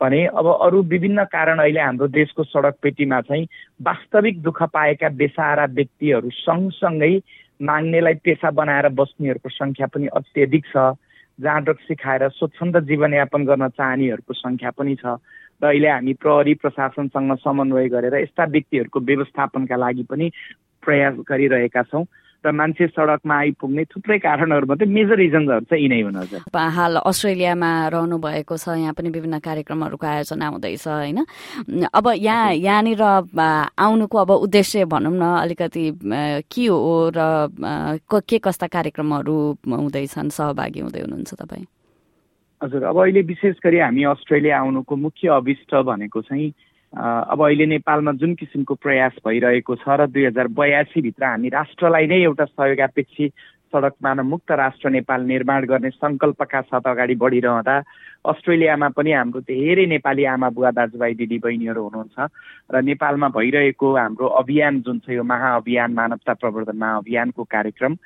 भने 0.00 0.20
अब 0.32 0.46
अरू 0.66 0.82
विभिन्न 0.90 1.24
कारण 1.30 1.58
अहिले 1.58 1.80
हाम्रो 1.80 2.06
देशको 2.08 2.44
सडक 2.44 2.74
पेटीमा 2.82 3.20
चाहिँ 3.20 3.46
वास्तविक 3.80 4.42
दुःख 4.42 4.62
पाएका 4.72 5.08
बेसारा 5.20 5.64
व्यक्तिहरू 5.70 6.30
सँगसँगै 6.30 7.12
माग्नेलाई 7.60 8.14
पेसा 8.24 8.50
बनाएर 8.50 8.88
बस्नेहरूको 8.96 9.48
सङ्ख्या 9.48 9.86
पनि 9.86 10.06
अत्यधिक 10.18 10.64
छ। 10.66 10.96
जहाँ 11.38 11.62
ड्रग्स 11.64 11.88
खाएर 12.00 12.28
स्वच्छन्द 12.28 12.76
जीवनयापन 12.88 13.44
गर्न 13.44 13.68
चाहनेहरूको 13.68 14.34
सङ्ख्या 14.34 14.70
पनि 14.70 14.94
छ। 14.96 15.20
र 15.62 15.66
अहिले 15.66 15.88
हामी 15.88 16.12
प्रहरी 16.20 16.54
प्रशासनसँग 16.62 17.36
समन्वय 17.44 17.88
गरेर 17.88 18.14
यस्ता 18.24 18.44
व्यक्तिहरूको 18.44 19.00
व्यवस्थापनका 19.00 19.76
लागि 19.76 20.02
पनि 20.10 20.30
प्रयास 20.82 21.14
गरिरहेका 21.28 21.82
छौँ। 21.92 22.04
र 22.40 22.50
मान्छे 22.56 22.86
सडकमा 22.96 23.34
आइपुग्ने 23.36 23.84
थुप्रै 23.92 24.16
कारणहरू 24.24 24.66
मात्रै 24.66 24.88
मेजर 24.88 25.16
रिजन्सहरू 25.20 25.64
चाहिँ 25.68 25.84
यिनै 25.84 26.00
हुन् 26.08 26.16
हजुर। 26.16 26.56
हाल 26.56 26.96
अस्ट्रेलियामा 27.04 27.70
रहनु 27.92 28.16
भएको 28.16 28.56
छ 28.56 28.80
यहाँ 28.80 28.96
पनि 28.96 29.12
विभिन्न 29.12 29.44
कार्यक्रमहरूको 29.44 30.06
आयोजना 30.08 30.46
हुँदैछ 30.48 30.86
होइन? 30.88 31.20
अब 31.92 32.06
यहाँ 32.16 32.52
यहाँनिर 32.56 33.02
आउनुको 33.76 34.16
अब 34.24 34.30
उद्देश्य 34.48 34.84
भनौँ 34.88 35.12
न 35.12 35.24
अलिकति 35.44 35.84
के 36.48 36.64
हो 36.72 37.12
र 37.12 38.00
के 38.08 38.38
कस्ता 38.40 38.66
कार्यक्रमहरू 38.72 39.36
हुँदैछन् 39.68 40.32
सहभागी 40.32 40.80
हुँदै 40.80 41.00
हुनुहुन्छ 41.04 41.34
तपाईँ? 41.36 41.66
हजुर 42.62 42.82
अब 42.84 42.98
अहिले 42.98 43.20
विशेष 43.24 43.56
गरी 43.64 43.78
हामी 43.78 44.04
अस्ट्रेलिया 44.06 44.58
आउनुको 44.58 44.96
मुख्य 44.98 45.28
अभिष्ट 45.32 45.74
भनेको 45.82 46.20
चाहिँ 46.22 46.52
अब 46.92 47.42
अहिले 47.42 47.66
नेपालमा 47.68 48.12
जुन 48.14 48.34
किसिमको 48.34 48.74
प्रयास 48.76 49.16
भइरहेको 49.26 49.76
छ 49.76 49.96
र 49.96 50.06
दुई 50.08 50.24
हजार 50.26 50.48
बयासीभित्र 50.52 51.24
हामी 51.24 51.48
राष्ट्रलाई 51.50 52.06
नै 52.06 52.20
एउटा 52.22 52.44
सहयोगापेक्षी 52.46 53.28
सडक 53.72 53.94
मानव 54.02 54.24
मुक्त 54.26 54.52
राष्ट्र 54.52 54.90
नेपाल 54.90 55.22
निर्माण 55.24 55.64
गर्ने 55.66 55.90
सङ्कल्पका 55.92 56.60
साथ 56.62 56.88
अगाडि 56.90 57.14
बढिरहँदा 57.16 57.76
अस्ट्रेलियामा 58.24 58.88
पनि 58.90 59.12
हाम्रो 59.12 59.40
धेरै 59.42 59.86
नेपाली 59.88 60.24
आमा 60.26 60.48
बुवा 60.50 60.70
दाजुभाइ 60.74 61.14
दिदी 61.14 61.38
बहिनीहरू 61.38 61.82
हुनुहुन्छ 61.82 62.28
र 62.70 62.82
नेपालमा 62.82 63.28
भइरहेको 63.30 63.94
हाम्रो 63.96 64.28
अभियान 64.36 64.80
जुन 64.82 64.98
छ 65.00 65.10
यो 65.12 65.22
महाअभियान 65.24 65.94
मानवता 65.94 66.34
प्रवर्धन 66.36 66.76
महाअभियानको 66.76 67.44
कार्यक्रम 67.48 67.96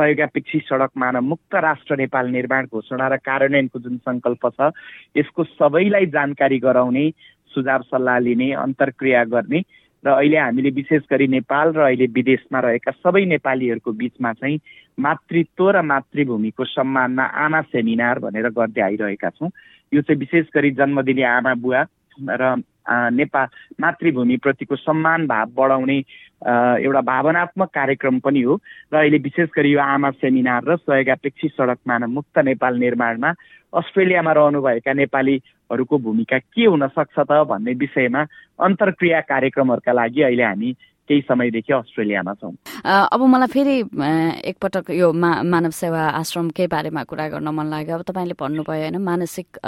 सहयोगापेक्षी 0.00 0.58
सडक 0.64 0.90
मानव 0.96 1.28
मुक्त 1.28 1.54
राष्ट्र 1.60 1.96
नेपाल 1.96 2.28
निर्माण 2.32 2.66
घोषणा 2.72 3.08
र 3.08 3.16
कार्यान्वयनको 3.20 3.78
जुन 3.84 3.96
सङ्कल्प 4.08 4.46
छ 4.56 4.70
यसको 5.16 5.44
सबैलाई 5.50 6.06
जानकारी 6.16 6.58
गराउने 6.58 7.04
सुझाव 7.52 7.82
सल्लाह 7.92 8.18
लिने 8.24 8.50
अन्तर्क्रिया 8.56 9.24
गर्ने 9.34 9.60
र 10.04 10.08
अहिले 10.10 10.38
हामीले 10.38 10.70
विशेष 10.72 11.02
गरी 11.10 11.26
नेपाल 11.28 11.72
र 11.76 11.80
अहिले 11.84 12.06
विदेशमा 12.16 12.60
रहेका 12.60 12.92
सबै 13.04 13.24
नेपालीहरूको 13.34 13.92
बिचमा 13.92 14.32
चाहिँ 14.32 14.60
मातृत्व 14.98 15.70
र 15.70 15.82
मातृभूमिको 15.84 16.64
सम्मानमा 16.64 17.24
आमा 17.44 17.60
सेमिनार 17.68 18.18
भनेर 18.24 18.48
गर्दै 18.56 18.82
आइरहेका 18.82 19.30
छौँ। 19.36 19.50
यो 19.92 20.00
चाहिँ 20.02 20.18
विशेष 20.18 20.46
गरी 20.54 20.70
जन्मदिने 20.80 21.24
आमा 21.36 21.54
बुवा 21.60 21.84
र 22.22 22.62
नेपाल 23.12 23.46
मातृभूमिप्रतिको 23.80 24.76
सम्मान 24.76 25.26
भाव 25.26 25.46
बढाउने 25.56 25.96
एउटा 26.82 27.00
भावनात्मक 27.00 27.68
कार्यक्रम 27.74 28.18
पनि 28.18 28.40
हो। 28.42 28.54
र 28.92 28.96
अहिले 28.96 29.18
विशेष 29.18 29.48
गरी 29.56 29.72
यो 29.72 29.80
आमा 29.80 30.10
सेमिनार 30.10 30.64
र 30.64 30.76
सहयोगापेक्षी 30.76 31.48
सडक 31.48 31.78
मानव 31.86 32.08
मुक्त 32.08 32.38
नेपाल 32.38 32.78
निर्माणमा 32.78 33.30
अस्ट्रेलियामा 33.72 34.32
रहनुभएका 34.32 34.92
नेपालीहरूको 34.92 35.98
भूमिका 35.98 36.38
के 36.38 36.64
हुन 36.66 36.86
सक्छ 36.88 37.18
त 37.18 37.30
भन्ने 37.46 37.72
विषयमा 37.78 38.22
अन्तर्क्रिया 38.58 39.20
कार्यक्रमहरूका 39.30 39.92
लागि 39.92 40.22
अहिले 40.22 40.44
हामी 40.44 40.74
केही 41.10 41.20
समयदेखि 41.26 41.72
अस्ट्रेलियामा 41.74 42.34
छौँ। 42.38 42.54
अब 42.86 43.20
मलाई 43.26 43.50
फेरि 43.50 43.76
एकपटक 44.46 44.90
यो 44.94 45.10
मा 45.12 45.30
मानव 45.42 45.70
सेवा 45.74 46.02
आश्रमकै 46.22 46.66
बारेमा 46.70 47.02
कुरा 47.10 47.26
गर्न 47.34 47.48
मन 47.50 47.66
लाग्यो। 47.66 47.94
अब 47.98 48.02
तपाईँले 48.06 48.34
भन्नुभयो 48.38 48.70
होइन 48.70 48.96
मानसिक 49.02 49.58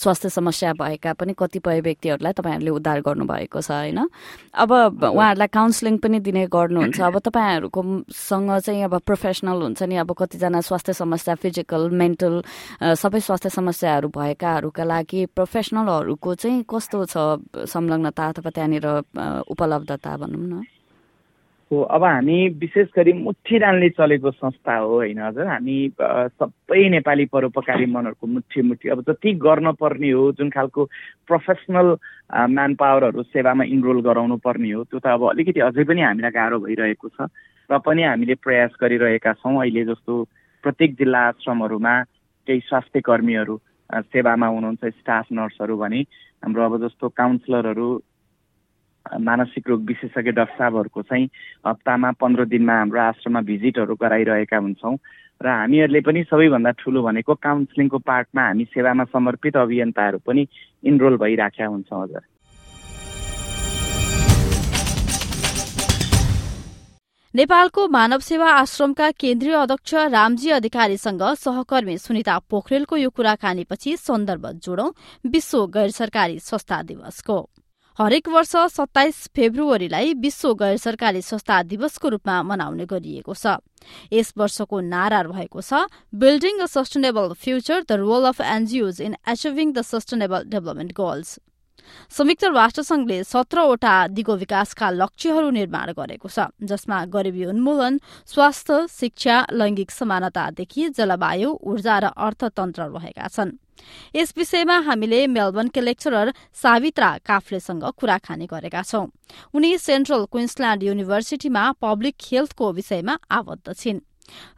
स्वास्थ्य 0.00 0.28
समस्या 0.32 0.72
भएका 0.80 1.12
पनि 1.12 1.32
कतिपय 1.36 1.80
व्यक्तिहरूलाई 1.80 2.32
तपाईँहरूले 2.32 2.70
उद्धार 2.72 3.00
गर्नुभएको 3.04 3.60
छ 3.60 3.70
होइन? 3.70 4.00
अब 4.56 4.70
उहाँहरूलाई 5.12 5.48
काउन्सिलिङ 5.52 5.94
पनि 6.00 6.18
दिने 6.24 6.46
गर्नुहुन्छ। 6.48 7.00
अब 7.04 7.18
तपाईँहरूको 7.20 7.80
सँग 8.08 8.50
चाहिँ 8.64 8.82
अब 8.88 8.94
प्रोफेसनल 9.04 9.60
हुन्छ 9.62 9.82
नि 9.82 9.96
अब 10.00 10.10
कतिजना 10.16 10.60
स्वास्थ्य 10.64 10.92
समस्या 11.04 11.34
फिजिकल 11.36 11.90
मेन्टल 11.92 12.34
सबै 12.96 13.20
स्वास्थ्य 13.20 13.50
समस्याहरू 13.60 14.08
भएकाहरूका 14.08 14.84
लागि 14.84 15.20
प्रोफेसनलहरूको 15.36 16.34
चाहिँ 16.34 16.64
कस्तो 16.64 17.04
छ 17.04 17.44
संलग्नता 17.68 18.24
अथवा 18.32 18.50
त्यहाँनिर 18.56 18.86
उपलब्धता 19.52 20.16
भनौँ 20.16 20.45
न? 20.46 20.62
हो 21.70 21.80
अब 21.82 22.04
हामी 22.04 22.36
विशेष 22.62 22.88
गरी 22.96 23.12
मुठीदानले 23.12 23.88
चलेको 23.90 24.30
संस्था 24.30 24.76
हो 24.76 24.94
होइन 24.94 25.18
हजुर। 25.18 25.46
हामी 25.46 25.76
सबै 25.98 26.88
नेपाली 26.88 27.24
परोपकारी 27.26 27.86
मनहरूको 27.90 28.26
मुठी 28.26 28.62
मुठी। 28.62 28.88
अब 28.88 29.02
जति 29.02 29.32
गर्न 29.42 29.72
पर्ने 29.74 30.10
हो 30.10 30.30
जुन 30.38 30.50
खालको 30.50 30.84
प्रोफेसनल 31.26 31.96
म्यान 32.54 32.74
पावरहरू 32.78 33.22
सेवामा 33.34 33.64
इनरोल 33.66 34.00
गराउनु 34.06 34.36
पर्ने 34.46 34.70
हो 34.70 34.84
त्यो 34.86 34.98
त 35.02 35.06
अब 35.10 35.28
अलिकति 35.30 35.60
अझै 35.66 35.84
पनि 35.84 36.02
हामीलाई 36.06 36.30
गाह्रो 36.38 36.58
भइरहेको 36.62 37.08
छ। 37.08 37.26
र 37.70 37.78
पनि 37.82 38.02
हामीले 38.02 38.34
प्रयास 38.38 38.78
गरिरहेका 38.78 39.32
छौँ 39.42 39.58
अहिले 39.58 39.84
जस्तो 39.90 40.14
प्रत्येक 40.62 40.94
जिल्ला 40.98 41.20
आश्रमहरूमा 41.34 41.94
केही 42.46 42.60
स्वास्थ्य 42.62 43.00
कर्मीहरू 43.02 43.54
सेवामा 43.90 44.46
हुनुहुन्छ 44.46 44.84
स्टाफ 45.02 45.26
नर्सहरू 45.34 45.76
भने 45.82 46.00
हाम्रो 46.42 46.62
अब 46.62 46.74
जस्तो 46.86 47.08
काउन्सिलरहरू 47.10 47.88
मानसिक 49.20 49.68
रोग 49.68 49.84
विशेषज्ञ 49.84 50.32
डाक्टर 50.32 50.58
साहबहरूको 50.58 51.02
चाहिँ 51.02 51.28
हप्तामा 51.66 52.10
पन्ध्र 52.20 52.44
दिनमा 52.44 52.72
हाम्रो 52.72 53.00
आश्रममा 53.00 53.40
भिजिटहरू 53.40 53.94
गराइरहेका 53.94 54.56
हुन्छौँ। 54.56 54.96
र 55.36 55.48
हामीहरूले 55.48 56.00
पनि 56.00 56.22
सबैभन्दा 56.24 56.70
ठुलो 56.80 57.02
भनेको 57.02 57.34
काउन्सिलिङको 57.34 57.98
पार्टमा 57.98 58.42
हामी 58.42 58.64
सेवामा 58.64 59.04
समर्पित 59.04 59.56
अभियन्ताहरू 59.56 60.18
पनि 60.18 60.46
इनरोल 60.84 61.16
भइराखेका 61.16 61.66
हुन्छौँ 61.66 62.02
हजुर। 62.02 62.24
नेपालको 67.34 67.88
मानव 67.88 68.18
सेवा 68.18 68.50
आश्रमका 68.50 69.10
केन्द्रीय 69.10 69.54
अध्यक्ष 69.54 69.94
रामजी 69.94 70.50
अधिकारीसँग 70.50 71.22
सहकर्मी 71.36 71.98
सुनिता 71.98 72.38
पोखरेलको 72.50 72.96
यो 72.96 73.10
कुराकानीपछि 73.10 73.96
सन्दर्भ 73.96 74.46
जोडौं। 74.64 74.90
विश्व 75.30 75.66
गैर 75.66 75.90
सरकारी 75.90 76.38
संस्था 76.38 76.82
दिवसको। 76.82 77.38
हरेक 77.98 78.28
वर्ष 78.28 78.50
सत्ताइस 78.70 79.16
फेब्रुअरीलाई 79.36 80.12
विश्व 80.14 80.52
गैर 80.54 80.76
सरकारी 80.76 81.22
संस्था 81.22 81.62
दिवसको 81.62 82.08
रूपमा 82.08 82.42
मनाउने 82.42 82.86
गरिएको 82.86 83.34
छ। 83.34 83.56
यस 84.12 84.32
वर्षको 84.36 84.80
नारा 84.84 85.20
रहेको 85.24 85.60
छ 85.62 85.80
building 86.12 86.60
a 86.60 86.66
sustainable 86.68 87.32
future 87.40 87.80
the 87.82 87.92
role 87.96 88.24
of 88.28 88.40
NGOs 88.52 89.00
in 89.00 89.16
achieving 89.28 89.72
the 89.72 89.82
sustainable 89.88 90.44
development 90.52 90.92
goals 90.92 91.38
संयुक्त 92.10 92.44
राष्ट्रसंघले 92.54 93.22
सत्रवटा 93.24 93.94
दिगो 94.16 94.34
विकासका 94.36 94.90
लक्ष्यहरू 94.92 95.50
निर्माण 95.50 95.92
गरेको 95.98 96.28
छ 96.28 96.48
जसमा 96.62 97.04
गरिबी 97.14 97.44
उन्मूलन 97.52 97.98
स्वास्थ्य 98.26 98.86
शिक्षा 98.90 99.36
लैंगिक 99.52 99.90
समानतादेखि 99.90 100.88
जलवायु 100.96 101.50
ऊर्जा 101.62 101.98
र 101.98 102.04
अर्थतन्त्र 102.16 102.82
रहेका 102.96 103.28
छन्। 103.28 103.56
यस 104.16 104.32
विषयमा 104.36 104.76
हामीले 104.80 105.26
मेलबर्नका 105.26 105.80
लेक्चरर 105.80 106.32
सावित्रा 106.62 107.10
काफ्लेसँग 107.26 107.84
कुराकानी 107.98 108.46
गरेका 108.46 108.82
छौं। 108.82 109.06
उनी 109.54 109.76
सेन्ट्रल 109.78 110.24
क्विन्सल्याण्ड 110.32 110.82
युनिभर्सिटीमा 110.82 111.64
पब्लिक 111.80 112.16
हेल्थको 112.24 112.72
विषयमा 112.72 113.18
आबद्ध 113.30 113.74
छिन् 113.76 114.00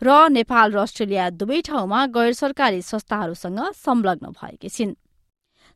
र 0.03 0.29
नेपाल 0.31 0.73
र 0.73 0.79
अस्ट्रेलिया 0.79 1.29
दुवै 1.31 1.61
ठाउँमा 1.61 2.07
गैर 2.15 2.33
सरकारी 2.33 2.81
संस्थाहरूसँग 2.83 3.61
संलग्न 3.77 4.33
भएकी 4.33 4.69
छिन्। 4.69 4.97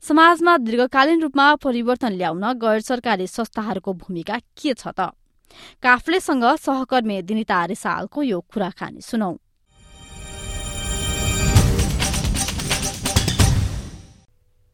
समाजमा 0.02 0.56
दीर्घकालीन 0.58 1.20
रूपमा 1.22 1.44
परिवर्तन 1.62 2.12
ल्याउन 2.12 2.44
गैर 2.58 2.80
सरकारी 2.82 3.26
संस्थाहरूको 3.26 3.92
भूमिका 3.94 4.38
के 4.58 4.72
छ 4.74 4.90
त? 4.98 5.14
काफ्लेसँग 5.78 6.44
सहकर्मी 6.58 7.22
दिनिता 7.22 7.58
रिसालको 7.70 8.22
यो 8.22 8.38
कुराकानी 8.50 9.00
सुनौ। 9.00 9.30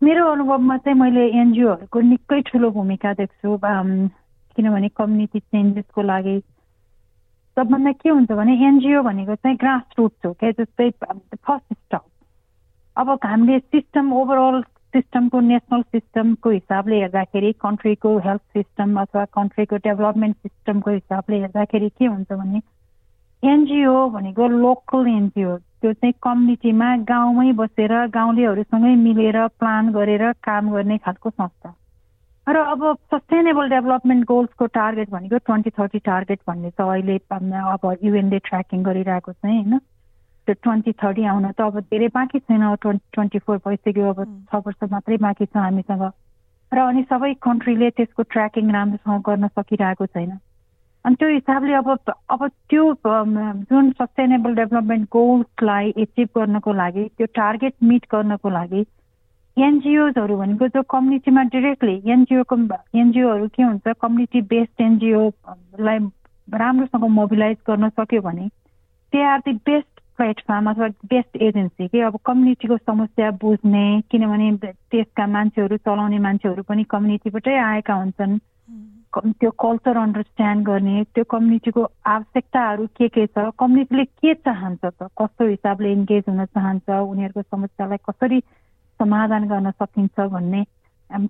मेरो 0.00 0.24
अनुभवमा 0.32 0.76
चाहिँ 0.80 0.98
मैले 0.98 1.24
एनजिओहरूको 1.36 2.00
निकै 2.08 2.40
ठुलो 2.48 2.70
भूमिका 2.72 3.12
देख्छु 3.20 3.58
किनभने 3.60 4.88
कम्युनिटी 4.96 5.38
चेन्जेसको 5.40 6.02
लागि। 6.08 6.38
सबभन्दा 7.56 7.92
के 8.00 8.08
हुन्छ 8.08 8.32
भने 8.32 8.54
एनजिओ 8.64 9.02
भनेको 9.04 9.34
चाहिँ 9.44 9.56
ग्रास 9.60 9.84
रुट्स 9.98 10.26
हो 10.26 10.32
क्या 10.40 10.50
जस्तै 10.56 10.90
फर्स्ट 10.96 11.68
स्टप। 11.74 12.04
अब 12.96 13.08
हामीले 13.24 13.58
सिस्टम 13.76 14.12
ओभरअल 14.16 14.62
सिस्टमको 14.94 15.40
नेसनल 15.40 15.82
सिस्टमको 15.82 16.50
हिसाबले 16.50 17.00
हेर्दाखेरि 17.00 17.52
कन्ट्रीको 17.52 18.18
हेल्थ 18.18 18.40
सिस्टम 18.40 19.00
अथवा 19.00 19.24
कन्ट्रीको 19.24 19.76
डेभलपमेन्ट 19.76 20.36
सिस्टमको 20.36 20.90
हिसाबले 20.90 21.40
हेर्दाखेरि 21.40 21.88
के 21.88 22.04
हुन्छ 22.04 22.32
भने 22.32 22.60
एनजिओ 23.42 24.08
भनेको 24.10 24.48
लोकल 24.48 25.06
एनजिओ 25.08 25.56
त्यो 25.56 25.92
चाहिँ 25.92 26.12
कम्युनिटीमा 26.22 26.96
गाउँमै 27.10 27.52
बसेर 27.52 27.92
गाउँलेहरूसँगै 28.06 28.94
मिलेर 29.02 29.46
प्लान 29.58 29.92
गरेर 29.92 30.32
काम 30.32 30.72
गर्ने 30.72 30.98
खालको 30.98 31.30
संस्था। 31.30 31.74
र 32.46 32.56
अब 32.56 32.82
सस्टेनेबल 33.12 33.68
डेभलपमेन्ट 33.68 34.24
गोल्सको 34.24 34.66
टार्गेट 34.66 35.10
भनेको 35.10 35.38
ट्वेन्टी 35.38 35.70
थर्टी 35.70 35.98
टार्गेट 35.98 36.40
भन्ने 36.48 36.70
छ 36.70 36.80
अहिले 36.80 37.16
अब 37.60 37.96
युएनले 38.02 38.38
ट्र्याकिङ 38.38 38.82
गरिरहेको 38.82 39.32
चाहिँ 39.32 39.62
होइन? 39.62 39.80
त्यो 40.48 40.54
ट्वेन्टी 40.64 40.92
थर्टी 41.04 41.24
आउन 41.28 41.46
त 41.52 41.60
अब 41.60 41.78
धेरै 41.92 42.08
बाँकी 42.16 42.38
छैन। 42.40 42.64
ट्वेन्टी 42.80 43.06
ट्वेन्टी 43.14 43.38
फोर 43.44 43.56
भइसक्यो। 43.68 44.10
अब 44.12 44.24
छ 44.48 44.64
वर्ष 44.66 44.90
मात्रै 44.92 45.16
बाँकी 45.28 45.44
छ 45.44 45.56
हामीसँग। 45.60 46.04
र 46.72 46.78
अनि 46.80 47.02
सबै 47.10 47.32
कन्ट्रीले 47.44 47.88
त्यसको 47.96 48.22
ट्र्याकिङ 48.32 48.70
राम्रोसँग 48.72 49.22
गर्न 49.28 49.48
सकिरहेको 49.48 50.06
छैन। 50.16 50.30
अनि 51.04 51.14
त्यो 51.20 51.28
हिसाबले 51.28 51.72
अब 51.74 51.88
अब 52.34 52.46
त्यो 52.70 52.84
जुन 53.68 53.90
सस्टेनेबल 54.00 54.54
डेभलपमेन्ट 54.54 55.08
गोल्सलाई 55.12 55.92
एचिभ 56.04 56.28
गर्नको 56.36 56.72
लागि 56.80 57.04
त्यो 57.16 57.26
टार्गेट 57.34 57.74
मिट 57.84 58.06
गर्नको 58.12 58.50
लागि 58.50 58.84
एनजिओजहरू 59.56 60.36
भनेको 60.38 60.68
जो 60.74 60.82
कम्युनिटीमा 60.90 61.42
डिरेक्टली 61.54 61.94
एनजिओको 62.12 62.56
एनजिओहरू 63.02 63.46
के 63.54 63.62
हुन्छ 63.62 63.94
कम्युनिटी 64.02 64.40
बेस्ड 64.52 64.82
एनजिओलाई 64.82 65.98
राम्रोसँग 66.48 67.04
मोबिलाइज 67.20 67.56
गर्न 67.68 67.88
सक्यो 67.88 68.20
भने 68.22 68.46
they 69.12 69.22
are 69.24 69.38
the 69.46 69.52
best 69.70 69.97
platform 70.18 70.70
अथवा 70.70 70.88
बेस्ट 71.04 71.36
एजेन्सी 71.42 71.88
कि 71.88 72.00
अब 72.00 72.18
कम्युनिटीको 72.26 72.76
समस्या 72.76 73.30
बुझ्ने 73.40 73.86
किनभने 74.10 74.50
त्यसका 74.66 75.26
मान्छेहरू 75.26 75.76
चलाउने 75.76 76.18
मान्छेहरू 76.18 76.62
पनि 76.62 76.84
कम्युनिटीबाटै 76.84 77.56
आएका 77.62 77.94
हुन्छन् 77.94 78.38
त्यो 79.14 79.50
कल्चर 79.50 79.96
अन्डरस्ट्यान्ड 79.96 80.66
गर्ने 80.66 81.04
त्यो 81.14 81.24
कम्युनिटीको 81.24 81.84
आवश्यकताहरू 82.06 82.86
के 82.96 83.08
के 83.08 83.26
छ 83.26 83.50
कम्युनिटीले 83.58 84.04
के 84.04 84.34
चाहन्छ 84.34 84.84
त 84.84 85.08
कस्तो 85.18 85.46
हिसाबले 85.46 85.92
इन्गेज 85.92 86.24
हुन 86.28 86.44
चाहन्छ 86.44 86.90
उनीहरूको 86.90 87.42
समस्यालाई 87.42 88.04
कसरी 88.10 88.40
समाधान 89.00 89.48
गर्न 89.48 89.70
सकिन्छ 89.70 90.28
भन्ने 90.30 90.64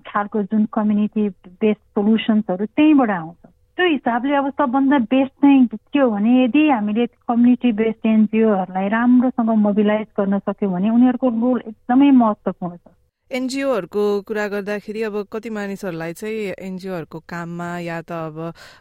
खालको 0.07 0.42
जुन 0.42 0.64
कम्युनिटी 0.73 1.28
बेस्ड 1.61 1.85
सोल्युसन्सहरू 1.95 2.66
त्यहीँबाट 2.66 3.11
आउँछ 3.11 3.57
त्यो 3.78 3.87
हिसाबले 3.87 4.35
अब 4.35 4.49
सबभन्दा 4.50 4.99
बेस्ट 5.06 5.32
चाहिँ 5.32 5.66
के 5.66 5.99
हो 5.99 6.11
भने 6.11 6.30
यदि 6.44 6.68
हामीले 6.68 7.06
कम्युनिटी 7.06 7.70
बेस्ड 7.73 8.06
एनजिओहरूलाई 8.06 8.88
राम्रोसँग 8.88 9.50
मोबिलाइज 9.58 10.06
गर्न 10.18 10.38
सक्यौँ 10.38 10.73
भने 10.73 10.90
उनीहरूको 10.90 11.28
रोल 11.38 11.61
एकदमै 11.62 12.11
महत्त्वपूर्ण 12.11 12.76
छ। 12.76 12.97
एनजिओहरूको 13.30 14.02
कुरा 14.25 14.47
गर्दाखेरि 14.49 15.02
अब 15.02 15.16
कति 15.32 15.50
मानिसहरूलाई 15.50 16.12
चाहिँ 16.12 16.52
एनजिओहरूको 16.58 17.18
काममा 17.28 17.68
या 17.78 18.00
त 18.00 18.12
अब 18.12 18.38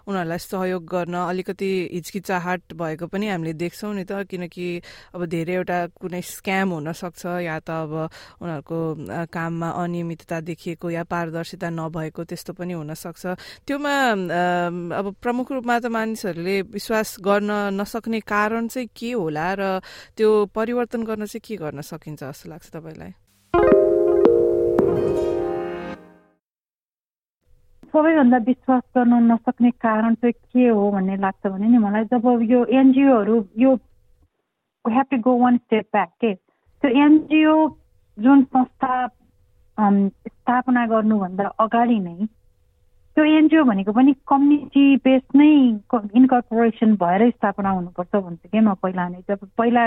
उनीहरूलाई 0.07 0.37
सहयोग 0.39 0.85
गर्न 0.87 1.15
अलिकति 1.19 1.71
हिचकिचाहट 1.93 2.73
भएको 2.73 3.07
पनि 3.11 3.27
हामीले 3.27 3.53
देख्छौँ 3.53 3.93
नि 3.95 4.03
त 4.07 4.23
किनकि 4.31 4.67
अब 5.15 5.25
धेरैवटा 5.27 5.79
कुनै 5.99 6.21
स्क्याम 6.23 6.69
हुनसक्छ 6.69 7.25
या 7.43 7.59
त 7.59 7.69
अब 7.75 7.91
उनीहरूको 8.39 8.79
काममा 9.27 9.69
अनियमितता 9.83 10.39
देखिएको 10.47 10.89
या 10.95 11.03
पारदर्शिता 11.03 11.69
नभएको 11.69 12.23
त्यस्तो 12.23 12.53
पनि 12.55 12.73
हुनसक्छ। 12.79 13.25
त्योमा 13.67 13.95
अब 14.95 15.15
प्रमुख 15.19 15.51
रूपमा 15.51 15.79
त 15.79 15.85
मानिसहरूले 15.91 16.61
विश्वास 16.71 17.15
गर्न 17.19 17.51
नसक्ने 17.75 18.19
कारण 18.23 18.67
चाहिँ 18.71 18.87
के 18.95 19.11
होला 19.11 19.53
र 19.59 19.83
त्यो 20.15 20.29
परिवर्तन 20.55 21.03
गर्न 21.03 21.25
चाहिँ 21.27 21.43
के 21.43 21.55
गर्न 21.59 21.81
सकिन्छ 21.83 22.23
जस्तो 22.23 22.49
लाग्छ 22.49 22.71
तपाईँलाई? 22.71 23.26
सबैभन्दा 27.93 28.37
विश्वास 28.47 28.83
गर्न 28.97 29.13
नसक्ने 29.31 29.71
कारण 29.71 30.15
चाहिँ 30.15 30.33
के 30.33 30.67
हो 30.67 30.89
भन्ने 30.91 31.15
लाग्छ 31.17 31.47
भने 31.47 31.67
नि 31.67 31.77
मलाई 31.77 32.03
जब 32.13 32.25
यो 32.51 32.63
एनजिओहरू 32.79 33.43
यो 33.57 33.73
have 34.85 35.05
to 35.11 35.17
go 35.21 35.37
one 35.39 35.57
step 35.57 35.85
back 35.93 36.09
के? 36.21 36.33
त्यो 36.33 36.89
एनजिओ 37.03 37.55
जुन 38.17 38.43
संस्था 38.43 39.07
स्थापना 39.77 40.85
गर्नुभन्दा 40.87 41.47
अगाडि 41.59 41.99
नै 41.99 42.25
त्यो 43.17 43.25
एनजिओ 43.37 43.63
भनेको 43.63 43.91
पनि 43.93 44.13
कम्युनिटी 44.27 44.85
बेस 45.05 45.23
नै 45.35 45.49
इन्कर्पोरेसन 46.19 46.95
भएर 47.01 47.29
स्थापना 47.29 47.69
हुनुपर्छ 47.69 48.15
भन्छु 48.15 48.49
कि 48.49 48.59
म 48.59 48.73
पहिला 48.83 49.07
नै। 49.09 49.21
जब 49.29 49.47
पहिला 49.57 49.83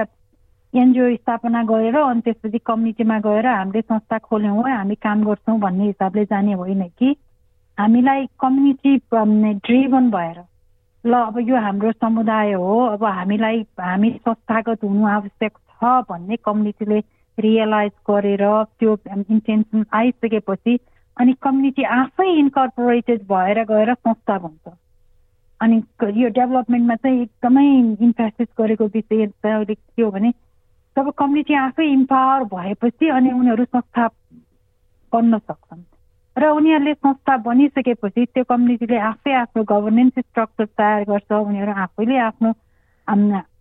एनजिओ 0.74 1.14
स्थापना 1.16 1.62
गरेर 1.70 1.96
अनि 1.98 2.20
त्यसपछि 2.20 2.58
कम्युनिटीमा 2.66 3.18
गएर 3.26 3.46
हामीले 3.46 3.80
संस्था 3.80 4.18
खोल्यौँ 4.28 4.62
हामी 4.70 4.94
काम 5.04 5.24
गर्छौँ 5.26 5.58
भन्ने 5.60 5.86
हिसाबले 5.86 6.24
जाने 6.32 6.52
होइन 6.62 6.88
कि। 6.98 7.16
हामीलाई 7.80 8.26
कम्युनिटी 8.40 8.96
ड्रिभन 9.66 10.10
भएर। 10.10 10.38
ल 11.04 11.12
अब 11.14 11.38
यो 11.48 11.56
हाम्रो 11.56 11.90
समुदाय 11.92 12.52
हो 12.52 12.78
अब 12.86 13.04
हामीलाई 13.04 13.60
हामी 13.80 14.10
संस्थागत 14.20 14.84
हुनु 14.84 15.06
आवश्यक 15.08 15.52
छ 15.56 15.92
भन्ने 16.10 16.36
कम्युनिटीले 16.44 16.98
रियलाइज 17.38 17.92
गरेर 18.10 18.44
त्यो 18.78 18.96
इन्टेन्सन 19.08 19.84
आइसकेपछि 19.96 20.78
अनि 21.16 21.32
कम्युनिटी 21.42 21.82
आफै 21.96 22.28
इन्कर्पोरेटेड 22.38 23.22
भएर 23.32 23.62
गएर 23.70 23.94
संस्था 23.94 24.38
बन्छ। 24.38 24.76
अनि 25.60 25.76
यो 26.22 26.28
डेभलपमेन्टमा 26.36 26.94
चाहिँ 26.94 27.22
एकदमै 27.22 27.64
इन्फेसिस 28.04 28.48
गरेको 28.58 28.84
विषय 28.94 29.24
अहिले 29.24 29.74
के 29.74 30.02
हो 30.02 30.10
भने 30.10 30.30
जब 30.96 31.10
कम्युनिटी 31.18 31.54
आफै 31.54 31.86
इम्पावर 31.92 32.44
भएपछि 32.52 33.08
अनि 33.16 33.30
उनीहरू 33.40 33.64
संस्था 33.64 34.06
बन्न 35.12 35.38
सक्छन्। 35.38 35.82
र 36.36 36.46
उनीहरूले 36.56 36.94
संस्था 36.94 37.36
बनिसकेपछि 37.44 38.24
त्यो 38.24 38.44
कम्युनिटीले 38.48 38.98
आफै 39.10 39.32
आफ्नो 39.34 39.62
गभर्नेन्स 39.70 40.18
स्ट्रक्चर 40.18 40.66
तयार 40.78 41.02
गर्छ 41.10 41.32
उनीहरू 41.32 41.72
आफैले 41.84 42.16
आफ्नो 42.26 42.50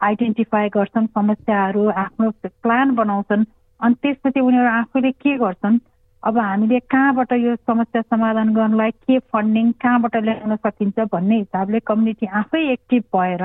आइडेन्टिफाई 0.08 0.70
गर्छन् 0.78 1.08
समस्याहरू 1.18 1.88
आफ्नो 2.06 2.30
प्लान 2.46 2.96
बनाउँछन्। 2.96 3.46
अनि 3.80 3.96
त्यसपछि 4.02 4.40
उनीहरू 4.40 4.70
आफैले 4.70 5.12
के 5.12 5.38
गर्छन्? 5.38 5.80
अब 6.24 6.38
हामीले 6.38 6.80
कहाँबाट 6.94 7.32
यो 7.34 7.56
समस्या 7.56 8.02
समाधान 8.02 8.54
गर्नलाई 8.54 8.92
के 8.92 9.20
फन्डिङ 9.34 9.72
कहाँबाट 9.82 10.16
ल्याउन 10.24 10.56
सकिन्छ 10.56 11.00
भन्ने 11.12 11.38
हिसाबले 11.38 11.80
कम्युनिटी 11.90 12.26
आफै 12.40 12.62
एक्टिभ 12.72 13.04
भएर 13.16 13.44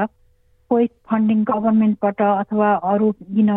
कोही 0.70 0.86
फन्डिङ 1.10 1.44
गभर्मेन्टबाट 1.50 2.20
अथवा 2.22 2.72
अरू 2.92 3.12
किन 3.12 3.50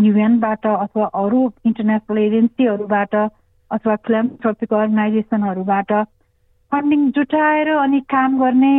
युएनबाट 0.00 0.66
अथवा 0.66 1.06
अरू 1.22 1.40
इन्टरनेसनल 1.66 2.18
एजेन्सीहरूबाट 2.18 3.14
अथवा 3.72 3.96
फिलान्थ्रोपिक 4.06 4.72
अर्गनाइजेसनहरूबाट 4.72 5.92
फन्डिङ 6.72 7.10
जुटाएर 7.10 7.68
अनि 7.76 8.00
काम 8.14 8.38
गर्ने 8.40 8.72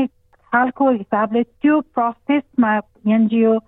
खालको 0.54 0.90
हिसाबले 0.92 1.44
त्यो 1.44 1.80
प्रोसेसमा 1.94 2.74
एनजिओ 3.08 3.60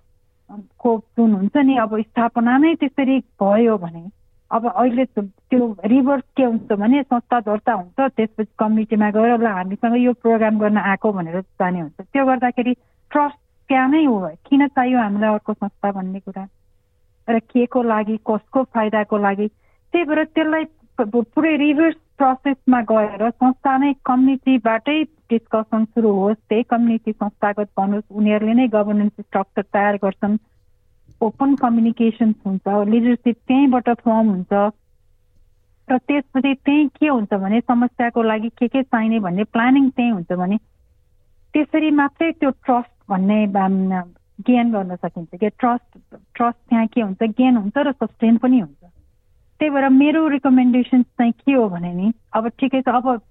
को 0.80 0.98
जुन 1.18 1.34
हुन्छ 1.34 1.58
नि 1.58 1.78
अब 1.78 2.02
स्थापना 2.02 2.58
नै 2.58 2.76
त्यसरी 2.76 3.20
भयो 3.42 3.78
भने 3.78 4.04
अब 4.52 4.68
अहिले 4.70 5.06
त्यो 5.06 5.76
रिभर्स 5.86 6.24
के 6.38 6.44
हुन्छ 6.44 6.72
भने 6.72 7.02
संस्था 7.04 7.40
दर्ता 7.40 7.74
हुन्छ 7.74 8.10
त्यसपछि 8.18 8.54
कमिटीमा 8.60 9.10
गएर 9.12 9.42
ल 9.42 9.48
हामीसँग 9.58 9.96
यो 9.98 10.14
प्रोग्राम 10.14 10.60
गर्न 10.60 10.78
आएको 10.78 11.12
भनेर 11.12 11.42
जाने 11.42 11.80
हुन्छ। 11.80 12.02
त्यो 12.14 12.26
गर्दाखेरि 12.26 12.74
ट्रस्ट 13.12 13.38
त्यहाँ 13.70 13.90
नै 13.90 14.06
हो। 14.06 14.18
किन 14.46 14.68
चाहियो 14.68 15.00
हामीलाई 15.00 15.34
अर्को 15.34 15.54
संस्था 15.54 15.92
भन्ने 15.92 16.20
कुरा? 16.20 16.48
र 17.30 17.40
के 17.40 17.66
को 17.66 17.82
लागि 17.84 18.18
कसको 18.30 18.64
फाइदाको 18.64 19.18
लागि? 19.18 19.48
त्यही 19.94 20.06
भएर 20.06 20.24
त्यसलाई 20.24 20.64
पुरै 21.02 21.56
रिभर्स 21.58 21.96
प्रोसेसमा 22.18 22.80
गएर 22.92 23.30
संस्था 23.30 23.78
नै 23.78 23.92
कम्युनिटीबाटै 24.06 25.02
डिस्कसन 25.32 25.86
सुरु 25.86 26.12
होस् 26.20 26.38
त्यही 26.50 26.64
कम्युनिटी 26.64 27.12
संस्थागत 27.12 27.70
बनोस् 27.78 28.12
उनीहरूले 28.12 28.54
नै 28.54 28.68
गभर्नेन्स 28.76 29.14
स्ट्रक्चर 29.20 29.62
तयार 29.76 29.96
गर्छन्। 30.04 30.38
ओपन 31.22 31.56
कम्युनिकेसन्स 31.64 32.36
हुन्छ 32.46 32.66
लिडरसिप 32.94 33.38
त्यहीँबाट 33.48 33.90
फर्म 34.06 34.30
हुन्छ। 34.30 34.54
र 35.88 35.98
त्यसपछि 36.08 36.54
त्यहीँ 36.66 36.88
के 36.96 37.08
हुन्छ 37.08 37.34
भने 37.44 37.60
समस्याको 37.62 38.24
लागि 38.24 38.50
के 38.58 38.68
के 38.68 38.84
चाहिने 38.84 39.20
भन्ने 39.20 39.44
प्लानिङ 39.54 39.90
त्यहीँ 39.90 40.12
हुन्छ 40.12 40.32
भने 40.32 40.58
त्यसरी 41.54 41.92
मात्रै 41.92 42.32
त्यो 42.40 42.50
ट्रस्ट 42.66 42.96
भन्ने 43.10 43.40
गेन 44.48 44.72
गर्न 44.72 44.96
सकिन्छ। 44.96 45.32
कि 45.40 45.50
ट्रस्ट 45.60 45.90
ट्रस्ट 46.36 46.60
त्यहाँ 46.70 46.88
के 46.88 47.02
हुन्छ? 47.02 47.22
गेन 47.24 47.56
हुन्छ 47.58 47.78
र 47.78 47.92
सस्टेन 47.92 48.38
पनि 48.38 48.60
हुन्छ। 48.60 48.95
त्यही 49.60 49.70
भएर 49.70 49.90
मेरो 49.90 50.28
रिकमेन्डेसन 50.28 51.04
चाहिँ 51.04 51.32
के 51.32 51.54
हो 51.54 51.70
भने 51.70 51.94
नि 51.94 52.14
अब 52.34 52.48
ठिकै 52.48 52.82
छ 52.82 52.90
अब 52.90 53.22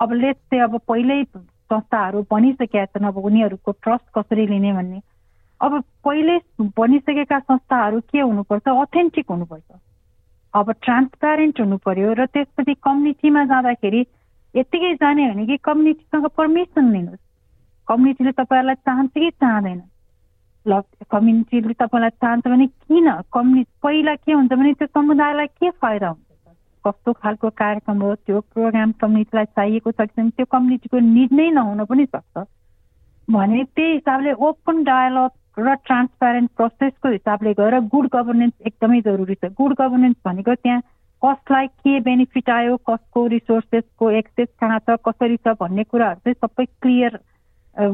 अब 0.00 0.12
लेट 0.12 0.36
चाहिँ 0.36 0.64
अब 0.64 0.78
पहिल्यै 0.88 1.24
संस्थाहरू 1.70 2.26
बनिसकेका 2.30 2.84
छन् 2.84 3.06
अब 3.06 3.16
उनीहरूको 3.18 3.72
ट्रस्ट 3.72 4.06
कसरी 4.18 4.46
लिने 4.46 4.72
भन्ने। 4.72 5.00
अब 5.60 5.80
पहिल्यै 6.04 6.38
बनिसकेका 6.60 7.38
संस्थाहरू 7.38 8.00
के 8.00 8.20
हुनुपर्छ? 8.20 8.68
अथेन्टिक 8.68 9.26
हुनुपर्छ। 9.30 9.68
अब 10.54 10.72
ट्रान्सप्यारेन्ट 10.82 11.60
हुनु 11.60 11.76
पर्यो 11.76 12.12
र 12.12 12.26
त्यसपछि 12.26 12.74
कम्युनिटीमा 12.74 13.44
जाँदाखेरि 13.44 14.00
यत्तिकै 14.54 14.94
जाने 14.94 15.30
भने 15.30 15.46
कि 15.46 15.56
कम्युनिटीसँग 15.56 16.26
पर्मिसन 16.36 16.92
लिनुहोस्। 16.92 17.24
कम्युनिटीले 17.88 18.32
तपाईँहरूलाई 18.32 18.74
चाहन्छ 18.74 19.12
कि 19.12 19.30
चाहँदैन। 19.30 19.80
ल 20.66 20.80
कम्युनिटीले 21.10 21.72
तपाईँलाई 21.76 22.10
चाहन्छ 22.22 22.46
भने 22.48 22.66
किन? 22.66 23.08
कम्युनिटी 23.32 23.70
पहिला 23.82 24.14
के 24.14 24.32
हुन्छ 24.32 24.52
भने 24.52 24.72
त्यो 24.72 24.86
समुदायलाई 24.88 25.46
के 25.60 25.70
फाइदा 25.70 26.08
हुन्छ? 26.08 26.22
कस्तो 26.84 27.12
खालको 27.12 27.48
कार्यक्रम 27.50 28.02
हो? 28.02 28.14
त्यो 28.14 28.40
प्रोग्राम 28.52 28.92
कम्युनिटीलाई 29.00 29.44
चाहिएको 29.56 29.90
छ 29.92 30.08
कि 30.08 30.30
त्यो 30.30 30.46
कम्युनिटीको 30.52 30.98
निड 30.98 31.32
नै 31.32 31.50
नहुन 31.50 31.84
पनि 31.84 32.04
सक्छ। 32.06 32.44
भने 33.28 33.64
त्यही 33.76 33.92
हिसाबले 33.92 34.32
ओपन 34.32 34.82
डायलग 34.84 35.30
र 35.58 35.74
ट्रान्सप्यारेन्ट 35.86 36.50
प्रोसेसको 36.56 37.08
हिसाबले 37.08 37.52
गएर 37.54 37.78
गुड 37.92 38.08
गभर्नेन्स 38.12 38.54
एकदमै 38.66 39.00
जरुरी 39.00 39.34
छ। 39.34 39.52
गुड 39.56 39.72
गभर्नेन्स 39.80 40.16
भनेको 40.26 40.54
त्यहाँ 40.54 40.80
कसलाई 41.22 41.66
के 41.80 42.00
बेनिफिट 42.04 42.50
आयो 42.50 42.76
कसको 42.88 43.26
रिसोर्सेसको 43.34 44.10
एक्सेस 44.20 44.48
कहाँ 44.60 44.78
छ 44.84 44.96
कसरी 45.08 45.36
छ 45.36 45.54
भन्ने 45.60 45.84
कुराहरू 45.88 46.20
चाहिँ 46.24 46.40
सबै 46.44 46.64
क्लियर 46.82 47.18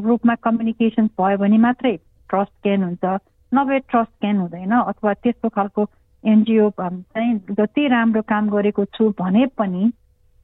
रूपमा 0.07 0.35
कम्युनिकेसन 0.47 1.07
भयो 1.21 1.39
भने 1.39 1.59
मात्रै। 1.67 1.97
ट्रस्ट 2.31 2.53
गेन 2.65 2.83
हुन्छ 2.83 3.05
नभए 3.53 3.79
ट्रस्ट 3.91 4.13
गेन 4.25 4.37
हुँदैन 4.37 4.73
अथवा 4.81 5.13
त्यस्तो 5.23 5.49
खालको 5.49 5.89
एनजिओ 6.25 6.71
चाहिँ 6.81 7.39
जति 7.51 7.87
राम्रो 7.89 8.23
काम 8.29 8.51
गरेको 8.51 8.85
छु 8.97 9.09
भने 9.21 9.47
पनि 9.59 9.91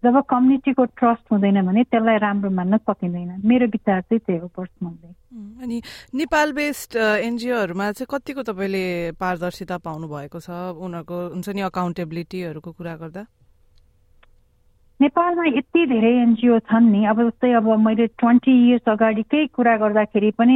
जब 0.03 0.17
कम्युनिटीको 0.31 0.85
ट्रस्ट 0.99 1.33
हुँदैन 1.33 1.61
भने 1.67 1.83
त्यसलाई 1.85 2.19
राम्रो 2.23 2.51
मान्न 2.51 2.77
सकिँदैन। 2.79 3.41
मेरो 3.45 3.67
विचार 3.67 4.01
चाहिँ 4.01 4.21
त्यही 4.27 4.39
हो 4.39 4.49
पर्सनली 4.57 5.09
अनि 5.63 5.81
नेपाल 6.15 6.53
बेस्ड 6.53 6.97
एनजिओहरूमा 6.97 7.91
चाहिँ 7.93 8.11
कतिको 8.11 8.43
तपाईँले 8.51 8.85
पारदर्शिता 9.21 9.77
पाउनु 9.87 10.07
भएको 10.09 10.39
छ? 10.41 10.51
उनीहरूको 10.77 11.17
हुन्छ 11.33 11.49
नि 11.49 11.61
अकाउन्टेबिलिटीहरूको 11.71 12.71
कुरा 12.73 12.95
गर्दा? 13.03 13.23
नेपालमा 15.01 15.45
यति 15.59 15.87
धेरै 15.87 16.13
एनजिओ 16.23 16.59
छन् 16.71 16.91
नि 16.93 17.05
अब 17.11 17.19
जस्तै 17.29 17.53
अब 17.57 17.67
मैले 17.81 18.07
ट्वेन्टी 18.21 18.53
इयर्स 18.69 18.89
अगाडिकै 18.89 19.47
कुरा 19.57 19.77
गर्दाखेरि 19.77 20.31
पनि 20.39 20.55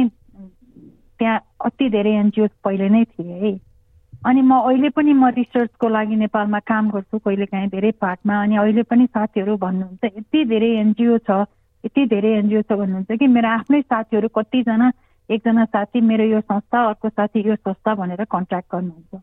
त्यहाँ 1.21 1.39
अति 1.65 1.89
धेरै 1.89 2.11
एनजिओ 2.19 2.47
पहिले 2.65 2.89
नै 2.89 3.03
थिए 3.05 3.37
है। 3.41 3.53
अनि 4.25 4.41
म 4.41 4.57
अहिले 4.57 4.89
पनि 4.89 5.13
म 5.13 5.29
रिसर्चको 5.37 5.87
लागि 5.89 6.15
नेपालमा 6.15 6.59
काम 6.65 6.89
गर्छु 6.91 7.17
कहिलेकाहीँ 7.25 7.69
धेरै 7.69 7.91
पार्टमा 8.01 8.41
अनि 8.41 8.55
अहिले 8.57 8.83
पनि 8.89 9.05
साथीहरू 9.05 9.57
भन्नुहुन्छ 9.57 10.03
यति 10.17 10.45
धेरै 10.45 10.69
एनजिओ 10.81 11.17
छ 11.29 11.45
यति 11.83 12.05
धेरै 12.13 12.31
एनजिओ 12.39 12.61
छ 12.61 12.77
भन्नुहुन्छ 12.81 13.17
कि 13.19 13.27
मेरो 13.27 13.49
आफ्नै 13.49 13.81
साथीहरू 13.81 14.27
कतिजना 14.37 14.91
एकजना 15.29 15.65
साथी 15.65 16.01
मेरो 16.01 16.23
यो 16.25 16.41
संस्था 16.41 16.85
अर्को 16.87 17.09
साथी 17.09 17.47
यो 17.47 17.55
संस्था 17.55 17.95
भनेर 17.95 18.23
कन्ट्याक्ट 18.25 18.67
गर्नुहुन्छ। 18.73 19.21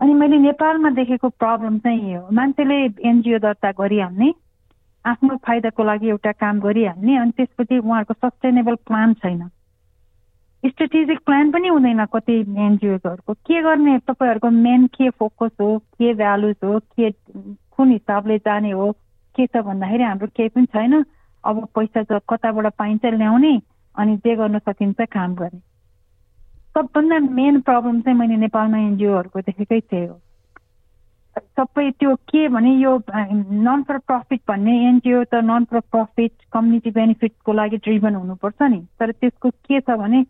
अनि 0.00 0.12
मैले 0.20 0.38
नेपालमा 0.38 0.90
देखेको 1.00 1.28
प्रब्लम 1.40 1.78
चाहिँ 1.78 2.12
यो 2.12 2.20
हो। 2.20 2.28
मान्छेले 2.32 2.78
एनजिओ 3.08 3.38
दर्ता 3.40 3.70
गरिहाल्ने 3.80 4.32
आफ्नो 5.04 5.36
फाइदाको 5.46 5.84
लागि 5.84 6.08
एउटा 6.08 6.32
काम 6.32 6.60
गरिहाल्ने 6.60 7.16
अनि 7.16 7.32
त्यसपछि 7.36 7.78
उहाँहरूको 7.78 8.14
सस्टेनेबल 8.24 8.74
प्लान 8.88 9.14
छैन। 9.20 9.42
स्ट्रेटेजिक 10.64 11.18
प्लान 11.26 11.50
पनि 11.52 11.68
हुँदैन 11.68 12.04
कति 12.12 12.34
एनजिओहरूको 12.40 13.32
के 13.34 13.60
गर्ने? 13.62 13.98
तपाईँहरूको 13.98 14.50
मेन 14.50 14.86
के 14.86 15.08
फोकस 15.10 15.50
हो? 15.60 15.78
के 15.78 16.12
भ्यालुज 16.14 16.56
हो? 16.64 16.78
के 16.78 17.10
कुन 17.76 17.90
हिसाबले 17.90 18.38
जाने 18.38 18.70
हो? 18.70 18.90
के 19.36 19.46
छ 19.46 19.56
भन्दाखेरि 19.66 20.02
हाम्रो 20.02 20.26
केही 20.36 20.48
पनि 20.48 20.66
छैन। 20.66 21.04
अब 21.44 21.64
पैसा 21.74 22.18
कताबाट 22.18 22.66
पाइन्छ 22.78 23.04
ल्याउने 23.04 23.60
अनि 23.96 24.16
जे 24.16 24.36
गर्न 24.36 24.58
सकिन्छ 24.58 25.00
काम 25.00 25.34
गर्ने। 25.34 25.60
सबभन्दा 26.74 27.18
मेन 27.34 27.60
प्रब्लम 27.60 28.00
चाहिँ 28.00 28.18
मैले 28.18 28.36
नेपालमा 28.36 28.78
एनजिओहरूको 28.78 29.40
देखेकै 29.40 29.80
थिएँ 29.80 30.06
हो। 30.08 30.20
सबै 31.36 31.90
त्यो 31.90 32.14
के 32.30 32.48
भने 32.48 32.72
यो 32.78 32.92
नन 33.10 33.82
फर 33.88 33.98
प्रफिट 33.98 34.40
भन्ने 34.48 34.74
एनजिओ 34.88 35.22
त 35.24 35.42
नन 35.44 35.64
फर 35.70 35.80
प्रफिट 35.92 36.32
कम्युनिटी 36.52 36.90
बेनिफिटको 36.90 37.52
लागि 37.52 37.76
ड्रिभन 37.84 38.14
हुनुपर्छ 38.14 38.62
नि। 38.62 38.80
तर 38.98 39.12
त्यसको 39.12 39.50
के 39.50 39.80
छ 39.80 39.98
भने 39.98 40.24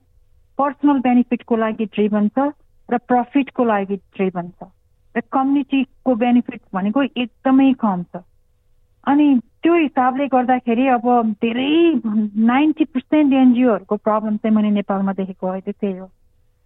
पर्सनल 0.58 0.98
बेनिफिटको 1.00 1.56
लागि 1.56 1.84
ड्रिभन 1.94 2.28
छ 2.28 2.50
र 2.88 2.98
प्रफिटको 3.08 3.64
लागि 3.64 3.96
ड्रिभन 3.96 4.48
छ. 4.48 4.70
र 5.14 5.20
कम्युनिटीको 5.32 6.14
बेनिफिट 6.14 6.60
भनेको 6.74 7.02
एकदमै 7.02 7.72
कम 7.80 8.02
छ. 8.02 8.22
अनि 9.06 9.26
त्यो 9.62 9.74
हिसाबले 9.74 10.26
गर्दाखेरि 10.26 10.86
अब 10.88 11.06
धेरै 11.44 12.00
नाइन्टी 12.50 12.84
पर्सेन्ट 12.84 13.32
एनजिओहरूको 13.32 13.96
प्रब्लम 13.96 14.36
चाहिँ 14.36 14.56
मैले 14.56 14.70
नेपालमा 14.70 15.12
देखेको 15.12 15.46
अहिले 15.46 15.72
त्यही 15.72 15.96
हो। 15.98 16.06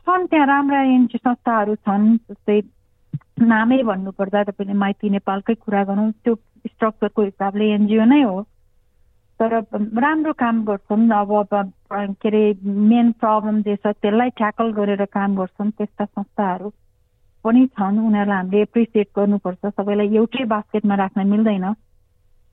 छन् 0.07 0.27
त्यहाँ 0.27 0.47
राम्रा 0.47 0.83
एनजिओ 0.83 1.19
संस्थाहरू 1.19 1.75
छन् 1.87 2.07
जस्तै 2.31 2.61
नामै 3.43 3.83
भन्नुपर्दा 3.83 4.43
तपाईँले 4.45 4.75
माइती 4.75 5.11
नेपालकै 5.11 5.55
कुरा 5.55 5.83
गरौँ 5.85 6.11
त्यो 6.25 6.35
स्ट्रक्चरको 6.67 7.23
हिसाबले 7.23 7.71
एनजिओ 7.75 8.05
नै 8.05 8.23
हो। 8.23 8.39
तर 9.41 9.53
राम्रो 10.03 10.33
काम 10.35 10.65
गर्छन् 10.65 11.11
अब 11.15 11.31
के 11.93 12.29
अरे 12.29 12.43
मेन 12.65 13.11
प्रब्लम 13.23 13.61
जे 13.63 13.75
छ 13.77 13.87
त्यसलाई 14.03 14.31
ट्याकल 14.41 14.73
गरेर 14.79 15.05
काम 15.15 15.37
गर्छन् 15.37 15.71
त्यस्ता 15.79 16.05
संस्थाहरू 16.05 16.69
पनि 17.45 17.67
छन्। 17.67 17.99
उनीहरूलाई 17.99 18.37
हामीले 18.37 18.63
एप्रिसिएट 18.63 19.09
गर्नुपर्छ। 19.17 19.67
सबैलाई 19.79 20.15
एउटै 20.15 20.45
बास्केटमा 20.55 20.95
राख्न 21.03 21.27
मिल्दैन। 21.27 21.67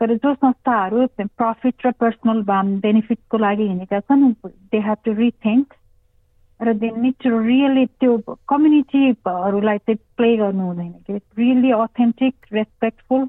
तर 0.01 0.13
जो 0.13 0.33
संस्थाहरू 0.33 1.07
प्रफिट 1.21 1.85
र 1.85 1.91
पर्सनल 2.01 2.41
बेनिफिटको 2.85 3.37
लागि 3.37 3.67
हिँडेका 3.67 3.99
छन् 4.05 4.33
दे 4.45 4.79
हेभ 4.87 4.97
टु 5.05 5.11
रिथिङ्क 5.19 5.73
र 6.59 6.73
दे 6.81 6.89
निड 7.01 7.15
टु 7.23 7.29
रियली 7.47 7.85
त्यो 7.99 8.17
कम्युनिटीहरूलाई 8.51 9.77
चाहिँ 9.77 9.99
प्ले 10.17 10.35
गर्नु 10.37 10.63
हुँदैन। 10.69 10.91
कि 11.07 11.13
रियली 11.39 11.71
अथेन्टिक 11.71 12.35
रेस्पेक्टफुल 12.53 13.25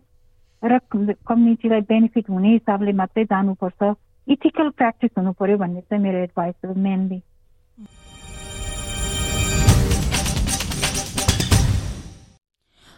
र 0.63 0.79
कम्युनिटीलाई 0.93 1.81
बेनिफिट 1.91 2.31
हुने 2.31 2.53
हिसाबले 2.53 2.93
मात्रै 3.01 3.25
जानुपर्छ। 3.25 3.95
इथिकल 4.27 4.69
प्र्याक्टिस 4.79 5.11
हुनु 5.19 5.33
पर्यो 5.39 5.57
भन्ने 5.59 5.81
चाहिँ 5.81 6.03
मेरो 6.03 6.19
एडभाइस 6.19 6.55
हो 6.65 6.75
मेनली 6.75 7.21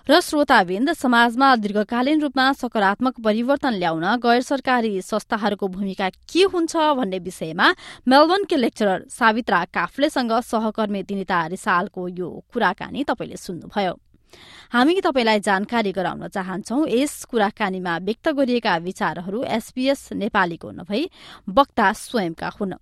र 0.07 0.21
श्रोताविन्द 0.25 0.92
समाजमा 0.94 1.49
दीर्घकालीन 1.61 2.21
रूपमा 2.21 2.44
सकारात्मक 2.57 3.21
परिवर्तन 3.21 3.75
ल्याउन 3.75 4.05
गैर 4.25 4.40
सरकारी 4.40 4.92
संस्थाहरूको 5.05 5.68
भूमिका 5.68 6.09
के 6.33 6.42
हुन्छ 6.49 6.77
भन्ने 6.97 7.18
विषयमा 7.21 7.68
मेलबर्नके 8.09 8.57
लेक्चरर 8.57 9.05
सावित्रा 9.11 9.64
काफ्लेसँग 9.68 10.33
सहकर्मी 10.49 11.03
दिनिता 11.05 11.47
रिसालको 11.53 12.09
यो 12.09 12.29
कुराकानी 12.49 13.05
तपाईँले 13.05 13.37
सुन्नुभयो। 13.37 13.94
हामी 14.73 15.01
तपाईँलाई 15.01 15.41
जानकारी 15.41 15.93
गराउन 15.93 16.29
चाहन्छौ। 16.29 16.87
यस 16.87 17.25
कुराकानीमा 17.31 17.97
व्यक्त 17.99 18.29
गरिएका 18.29 18.77
विचारहरू 18.79 19.43
एसपीएस 19.59 20.09
नेपालीको 20.14 20.71
नभई 20.71 21.03
वक्ता 21.49 21.93
स्वयंका 21.95 22.49
हुन्। 22.61 22.75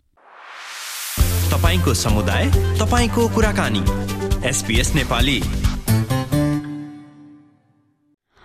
समुदाय 1.97 2.45
कुराकानी 3.35 3.83
एसपीएस 4.49 4.95
नेपाली। 4.95 5.41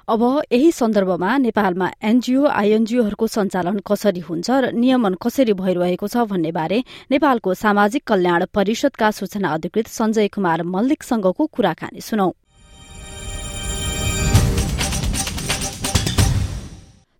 अब 0.08 0.22
यही 0.52 0.72
सन्दर्भमा 0.72 1.38
नेपालमा 1.38 1.88
एनजिओ 2.04 2.46
आइएनजिओहरूको 2.48 3.28
सञ्चालन 3.28 3.80
कसरी 3.88 4.20
हुन्छ 4.20 4.50
र 4.50 4.72
नियमन 4.74 5.14
कसरी 5.16 5.54
भइरहेको 5.54 6.08
छ 6.08 6.26
भन्ने 6.28 6.52
बारे 6.52 6.84
नेपालको 7.12 7.54
सामाजिक 7.54 8.04
कल्याण 8.04 8.46
परिषदका 8.54 9.12
सूचना 9.12 9.54
अधिकृत 9.54 9.88
सञ्जय 9.88 10.28
कुमार 10.28 10.64
मल्लिकसँगको 10.64 11.46
कुराकानी 11.48 12.02
सुनौ। 12.02 12.30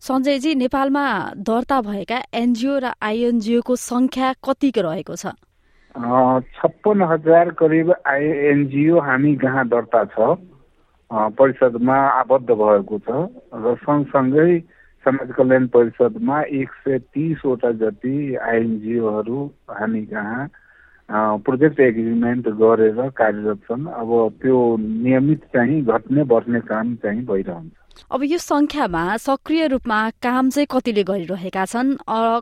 सञ्जयजी 0.02 0.54
नेपालमा 0.56 1.06
दर्ता 1.48 1.80
भएका 1.82 2.18
एनजिओ 2.34 2.78
र 2.82 2.92
आइएनजिओको 3.06 3.76
संख्या 3.78 4.32
कति 4.42 4.70
रहेको 4.78 5.16
छ? 5.16 5.34
छप्पन्न 6.58 7.02
हजार 7.12 7.50
करिब 7.60 7.94
आइएनजिओ 8.10 9.00
हामी 9.00 9.36
कहाँ 9.44 9.68
दर्ता 9.70 10.04
छ। 10.14 10.18
परिषदमा 11.38 11.98
आबद्ध 12.18 12.50
भएको 12.50 12.98
छ 12.98 13.10
र 13.54 13.76
सँगसँगै 13.84 14.60
समाज 15.06 15.34
कल्याण 15.38 15.68
परिषदमा 15.70 16.42
एक 16.62 16.70
सय 16.82 16.98
तिसवटा 17.14 17.72
जति 17.84 18.18
आइएनजिओहरू 18.42 19.46
हामी 19.70 20.04
कहाँ 20.14 20.48
प्रोजेक्ट 21.46 21.80
एग्रिमेन्ट 21.80 22.48
गरेर 22.64 23.10
कार्यरत 23.22 23.62
छन्। 23.70 23.86
अब 23.86 24.10
त्यो 24.42 24.58
नियमित 24.82 25.46
चाहिँ 25.54 25.82
घट्ने 25.86 26.24
बढ्ने 26.34 26.60
काम 26.66 26.96
चाहिँ 27.06 27.26
भइरहन्छ। 27.26 27.81
अब 28.12 28.24
यो 28.24 28.38
सङ्ख्यामा 28.38 29.04
सक्रिय 29.18 29.68
रूपमा 29.74 30.00
काम 30.24 30.50
चाहिँ 30.50 30.68
कतिले 30.72 31.04
गरिरहेका 31.10 31.66
छन् 31.74 31.90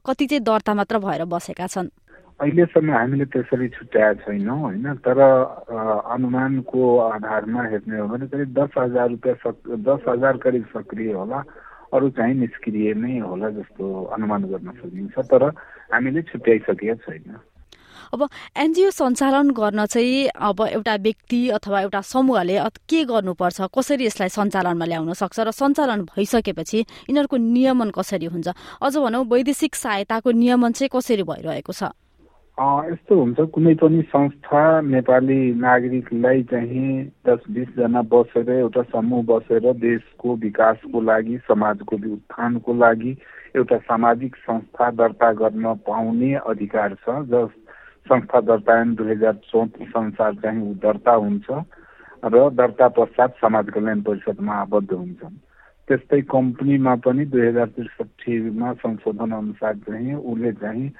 कति 0.05 0.25
चाहिँ 0.25 0.43
दर्ता 0.43 0.73
मात्र 0.79 0.99
भएर 1.05 1.25
बसेका 1.33 1.67
छन्? 1.67 1.89
अहिलेसम्म 2.39 2.91
हामीले 2.91 3.25
त्यसरी 3.33 3.67
छुट्याएको 3.75 4.21
छैनौँ 4.23 4.59
होइन? 4.59 4.85
तर 5.03 5.17
अनुमानको 6.15 6.81
आधारमा 7.11 7.61
हेर्ने 7.71 7.97
हो 7.99 8.07
भने 8.07 8.27
करिब 8.31 8.49
दस 8.55 8.71
हजार 8.77 9.09
रुपियाँ 9.09 9.35
सक 9.43 9.55
दस 9.89 10.01
हजार 10.07 10.37
करिब 10.45 10.65
सक्रिय 10.75 11.11
होला। 11.13 11.39
अरू 11.93 12.09
चाहिँ 12.15 12.35
निष्क्रिय 12.39 12.93
नै 12.95 13.19
होला 13.19 13.49
जस्तो 13.59 13.85
अनुमान 14.15 14.43
गर्न 14.53 14.71
सकिन्छ 14.79 15.15
तर 15.31 15.43
हामीले 15.93 16.21
छुट्याइसकेका 16.31 16.95
छैन। 17.03 17.27
अब 18.13 18.27
एनजिओ 18.57 18.89
सञ्चालन 18.89 19.51
गर्न 19.51 19.85
चाहिँ 19.85 20.27
अब 20.49 20.61
एउटा 20.67 20.95
व्यक्ति 20.95 21.49
अथवा 21.49 21.81
एउटा 21.81 22.01
समूहले 22.01 22.59
के 22.89 23.03
गर्नुपर्छ? 23.05 23.61
कसरी 23.77 24.05
यसलाई 24.05 24.29
सञ्चालनमा 24.29 24.85
ल्याउन 24.85 25.13
सक्छ? 25.13 25.39
र 25.39 25.51
सञ्चालन 25.51 26.01
भइसकेपछि 26.09 26.79
यिनीहरूको 26.79 27.37
नियमन 27.37 27.89
कसरी 27.93 28.25
हुन्छ? 28.25 28.47
अझ 28.81 28.97
भनौँ 28.97 29.25
वैदेशिक 29.25 29.75
सहायताको 29.75 30.31
नियमन 30.31 30.71
चाहिँ 30.71 30.89
कसरी 30.93 31.23
भइरहेको 31.23 31.73
छ? 31.73 31.83
यस्तो 32.57 33.15
हुन्छ 33.15 33.39
कुनै 33.55 33.73
पनि 33.79 34.01
संस्था 34.11 34.61
नेपाली 34.81 35.39
नागरिकलाई 35.63 36.43
चाहिँ 36.51 37.07
दस 37.27 37.39
बिसजना 37.55 38.01
बसेर 38.11 38.49
एउटा 38.51 38.81
समूह 38.91 39.23
बसेर 39.29 39.71
देशको 39.79 40.35
विकासको 40.35 41.01
लागि 41.01 41.37
समाजको 41.47 41.95
उत्थानको 41.95 42.73
लागि 42.73 43.15
एउटा 43.55 43.77
सामाजिक 43.87 44.35
संस्था 44.35 44.89
दर्ता 44.91 45.31
गर्न 45.39 45.73
पाउने 45.87 46.33
अधिकार 46.35 46.93
छ 46.99 47.15
जस 47.31 47.55
संस्था 48.09 48.39
दर्ता 48.41 48.79
ऐन 48.81 48.93
दुई 48.95 49.11
हजार 49.11 49.35
चौतिस 49.51 49.93
अनुसार 49.95 50.33
चाहिँ 50.43 50.61
ऊ 50.61 50.73
दर्ता 50.83 51.13
हुन्छ 51.25 51.47
र 52.23 52.49
दर्ता 52.53 52.87
पश्चात 52.97 53.35
समाज 53.41 53.69
कल्याण 53.75 54.01
परिषदमा 54.07 54.53
आबद्ध 54.61 54.91
हुन्छ 54.93 55.21
त्यस्तै 55.87 56.21
कम्पनीमा 56.31 56.95
पनि 57.05 57.25
दुई 57.25 57.45
हजार 57.47 57.67
त्रिसठीमा 57.75 58.73
संशोधन 58.81 59.31
अनुसार 59.37 59.75
चाहिँ 59.85 60.15
उसले 60.15 60.51
चाहिँ 60.59 60.91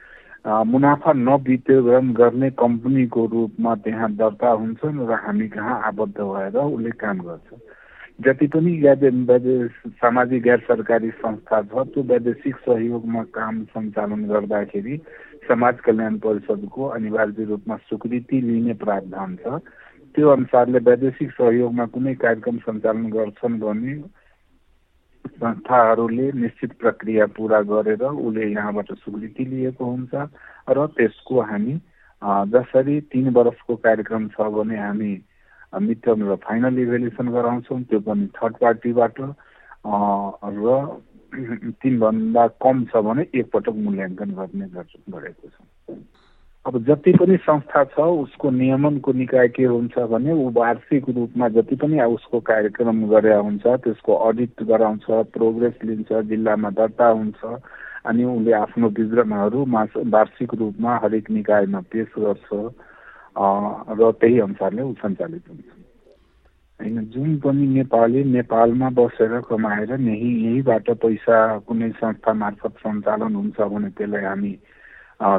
मुनाफा 0.65 1.11
नवितरण 1.13 2.11
गर्ने 2.13 2.49
कम्पनीको 2.57 3.25
रूपमा 3.33 3.75
त्यहाँ 3.83 4.11
दर्ता 4.15 4.49
हुन्छन् 4.61 5.03
र 5.09 5.19
हामी 5.23 5.47
कहाँ 5.49 5.81
आबद्ध 5.87 6.17
भएर 6.17 6.57
उसले 6.57 6.91
काम 6.95 7.19
गर्छ। 7.27 7.59
जति 8.19 8.47
पनि 8.53 8.71
सामाजिक 9.99 10.41
गैर 10.43 10.59
सरकारी 10.59 11.09
संस्था 11.19 11.61
छ 11.61 11.83
त्यो 11.91 12.03
वैदेशिक 12.03 12.55
सहयोगमा 12.65 13.23
काम 13.35 13.63
सञ्चालन 13.71 14.23
गर्दाखेरि 14.27 14.95
समाज 15.49 15.79
कल्याण 15.81 16.17
परिषदको 16.21 16.87
अनिवार्य 16.95 17.43
रूपमा 17.45 17.75
स्वीकृति 17.79 18.41
लिने 18.41 18.73
प्रावधान 18.77 19.35
छ। 19.41 19.59
त्यो 20.15 20.29
अनुसारले 20.29 20.79
वैदेशिक 20.85 21.31
सहयोगमा 21.31 21.85
कुनै 21.93 22.13
कार्यक्रम 22.21 22.57
सञ्चालन 22.59 23.09
गर्छन् 23.09 23.59
भने 23.59 23.93
संस्थाहरूले 25.25 26.31
निश्चित 26.33 26.71
प्रक्रिया 26.79 27.25
पुरा 27.37 27.61
गरेर 27.69 28.03
उसले 28.03 28.45
यहाँबाट 28.47 28.91
स्वीकृति 28.93 29.45
लिएको 29.45 29.85
हुन्छ 29.85 30.13
र 30.69 30.85
त्यसको 30.97 31.41
हामी 31.41 31.75
जसरी 32.53 32.99
तिन 33.11 33.29
वर्षको 33.33 33.75
कार्यक्रम 33.85 34.27
छ 34.29 34.49
भने 34.55 34.77
हामी 34.77 35.11
मिड 35.81 36.09
र 36.09 36.35
फाइनल 36.43 36.79
इभ्यालुएसन 36.79 37.27
गराउँछौँ 37.31 37.81
त्यो 37.83 37.99
पनि 37.99 38.25
थर्ड 38.37 38.55
पार्टीबाट 38.57 39.21
र 39.21 40.67
तिनभन्दा 41.33 42.47
कम 42.63 42.85
छ 42.85 43.01
भने 43.05 43.25
एकपटक 43.35 43.75
मूल्याङ्कन 43.85 44.29
गर्ने 44.37 44.67
गरेको 44.67 45.47
छ। 45.47 45.97
अब 46.65 46.77
जति 46.85 47.11
पनि 47.19 47.35
संस्था 47.37 47.83
छ 47.93 47.99
उसको 48.23 48.49
नियमनको 48.51 49.11
निकाय 49.13 49.47
के 49.55 49.63
हुन्छ 49.65 49.97
भने 50.11 50.31
ऊ 50.33 50.49
वार्षिक 50.53 51.09
रूपमा 51.09 51.47
जति 51.49 51.75
पनि 51.81 52.01
उसको 52.01 52.39
कार्यक्रम 52.49 53.05
गरे 53.09 53.35
हुन्छ 53.35 53.65
त्यसको 53.85 54.15
अडिट 54.27 54.63
गराउँछ 54.67 55.05
प्रोग्रेस 55.33 55.75
लिन्छ 55.85 56.11
जिल्लामा 56.29 56.69
दर्ता 56.75 57.07
हुन्छ 57.09 57.41
अनि 58.05 58.23
उसले 58.23 58.51
आफ्नो 58.53 58.89
विवरणहरू 58.99 59.65
मास 59.65 59.93
वार्षिक 60.13 60.53
रूपमा 60.59 60.97
हरेक 61.03 61.31
निकायमा 61.31 61.79
पेस 61.91 62.11
गर्छ 62.17 62.47
र 63.99 64.11
त्यही 64.11 64.39
अनुसारले 64.39 64.81
ऊ 64.81 64.93
सञ्चालित 64.99 65.43
हुन्छ। 65.49 65.78
होइन 66.79 66.99
जुन 67.11 67.35
पनि 67.37 67.65
नेपाली 67.67 68.23
नेपालमा 68.23 68.89
बसेर 68.89 69.39
कमाएर 69.49 69.91
यही 69.91 70.29
यहीँबाट 70.43 70.89
पैसा 71.01 71.37
कुनै 71.67 71.89
संस्था 71.99 72.33
मार्फत 72.33 72.77
सञ्चालन 72.79 73.35
हुन्छ 73.35 73.59
भने 73.71 73.89
त्यसलाई 73.89 74.23
हामी 74.23 74.51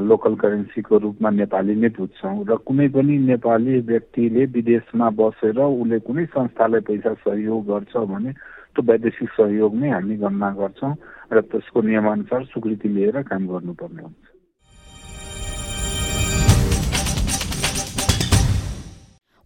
लोकल 0.05 0.35
करेन्सीको 0.37 0.99
रूपमा 0.99 1.31
नेपाली 1.31 1.75
नै 1.75 1.89
बुझ्छौँ 1.97 2.45
र 2.45 2.57
कुनै 2.67 2.89
पनि 2.93 3.17
नेपाली 3.25 3.79
व्यक्तिले 3.89 4.45
विदेशमा 4.53 5.09
बसेर 5.17 5.61
उसले 5.61 5.99
कुनै 6.05 6.25
संस्थालाई 6.37 6.81
पैसा 6.91 7.15
सहयोग 7.25 7.65
गर्छ 7.67 7.97
भने 8.13 8.33
त्यो 8.77 8.85
वैदेशिक 8.85 9.31
सहयोग 9.33 9.77
नै 9.77 9.91
हामी 9.91 10.17
गणना 10.17 10.51
गर्छौँ 10.61 10.95
र 11.33 11.41
त्यसको 11.49 11.83
नियमअनुसार 11.83 12.45
स्वीकृति 12.45 12.89
लिएर 12.89 13.23
काम 13.25 13.47
गर्नुपर्ने 13.49 14.03
हुन्छ। 14.03 14.30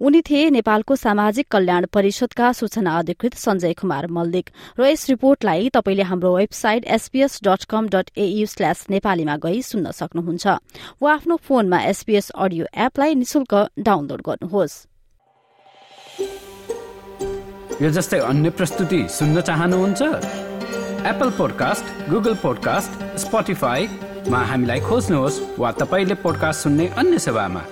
उनी 0.04 0.20
थिए 0.20 0.48
नेपालको 0.50 0.96
सामाजिक 0.96 1.46
कल्याण 1.50 1.84
परिषदका 1.88 2.52
सूचना 2.52 2.96
अधिकृत 2.98 3.34
सञ्जय 3.34 3.72
कुमार 3.72 4.06
मल्लिक 4.12 4.50
र 4.78 4.84
यस 4.84 5.08
रिपोर्टलाई 5.08 5.68
तपाईँले 5.72 6.04
हाम्रो 6.04 6.32
website 6.36 6.84
SPS 6.96 7.40
dot 7.44 7.64
com 7.64 7.88
dot 7.88 8.10
AU 8.12 8.46
slash 8.46 8.84
नेपालीमा 8.90 9.36
गई 9.40 9.62
सुन्न 9.64 9.90
सक्नुहुन्छ। 9.90 10.46
वा 11.00 11.12
आफ्नो 11.14 11.36
फोनमा 11.48 11.78
एसपीएस 11.88 12.28
अडियो 12.36 12.66
एपलाई 12.76 13.14
निशुल्क 13.14 13.54
डाउनलोड 13.80 14.20
गर्नुहोस्। 14.28 14.74
यो 17.82 17.90
जस्तै 17.90 18.18
अन्य 18.28 18.50
प्रस्तुति 18.60 19.00
सुन्न 19.10 19.40
चाहनुहुन्छ? 19.40 20.02
एप्पल 21.12 21.30
पोडकास्ट 21.38 22.10
गुगल 22.10 22.34
पोडकास्ट 22.44 23.16
स्पोटिफाईमा 23.24 24.40
हामीलाई 24.52 24.80
खोज्नुहोस् 24.80 25.40
वा 25.58 25.72
तपाईँले 25.80 26.14
पोडकास्ट 26.20 26.62
सुन्ने 26.62 26.88
अन्य 27.00 27.18
सेवामा। 27.18 27.64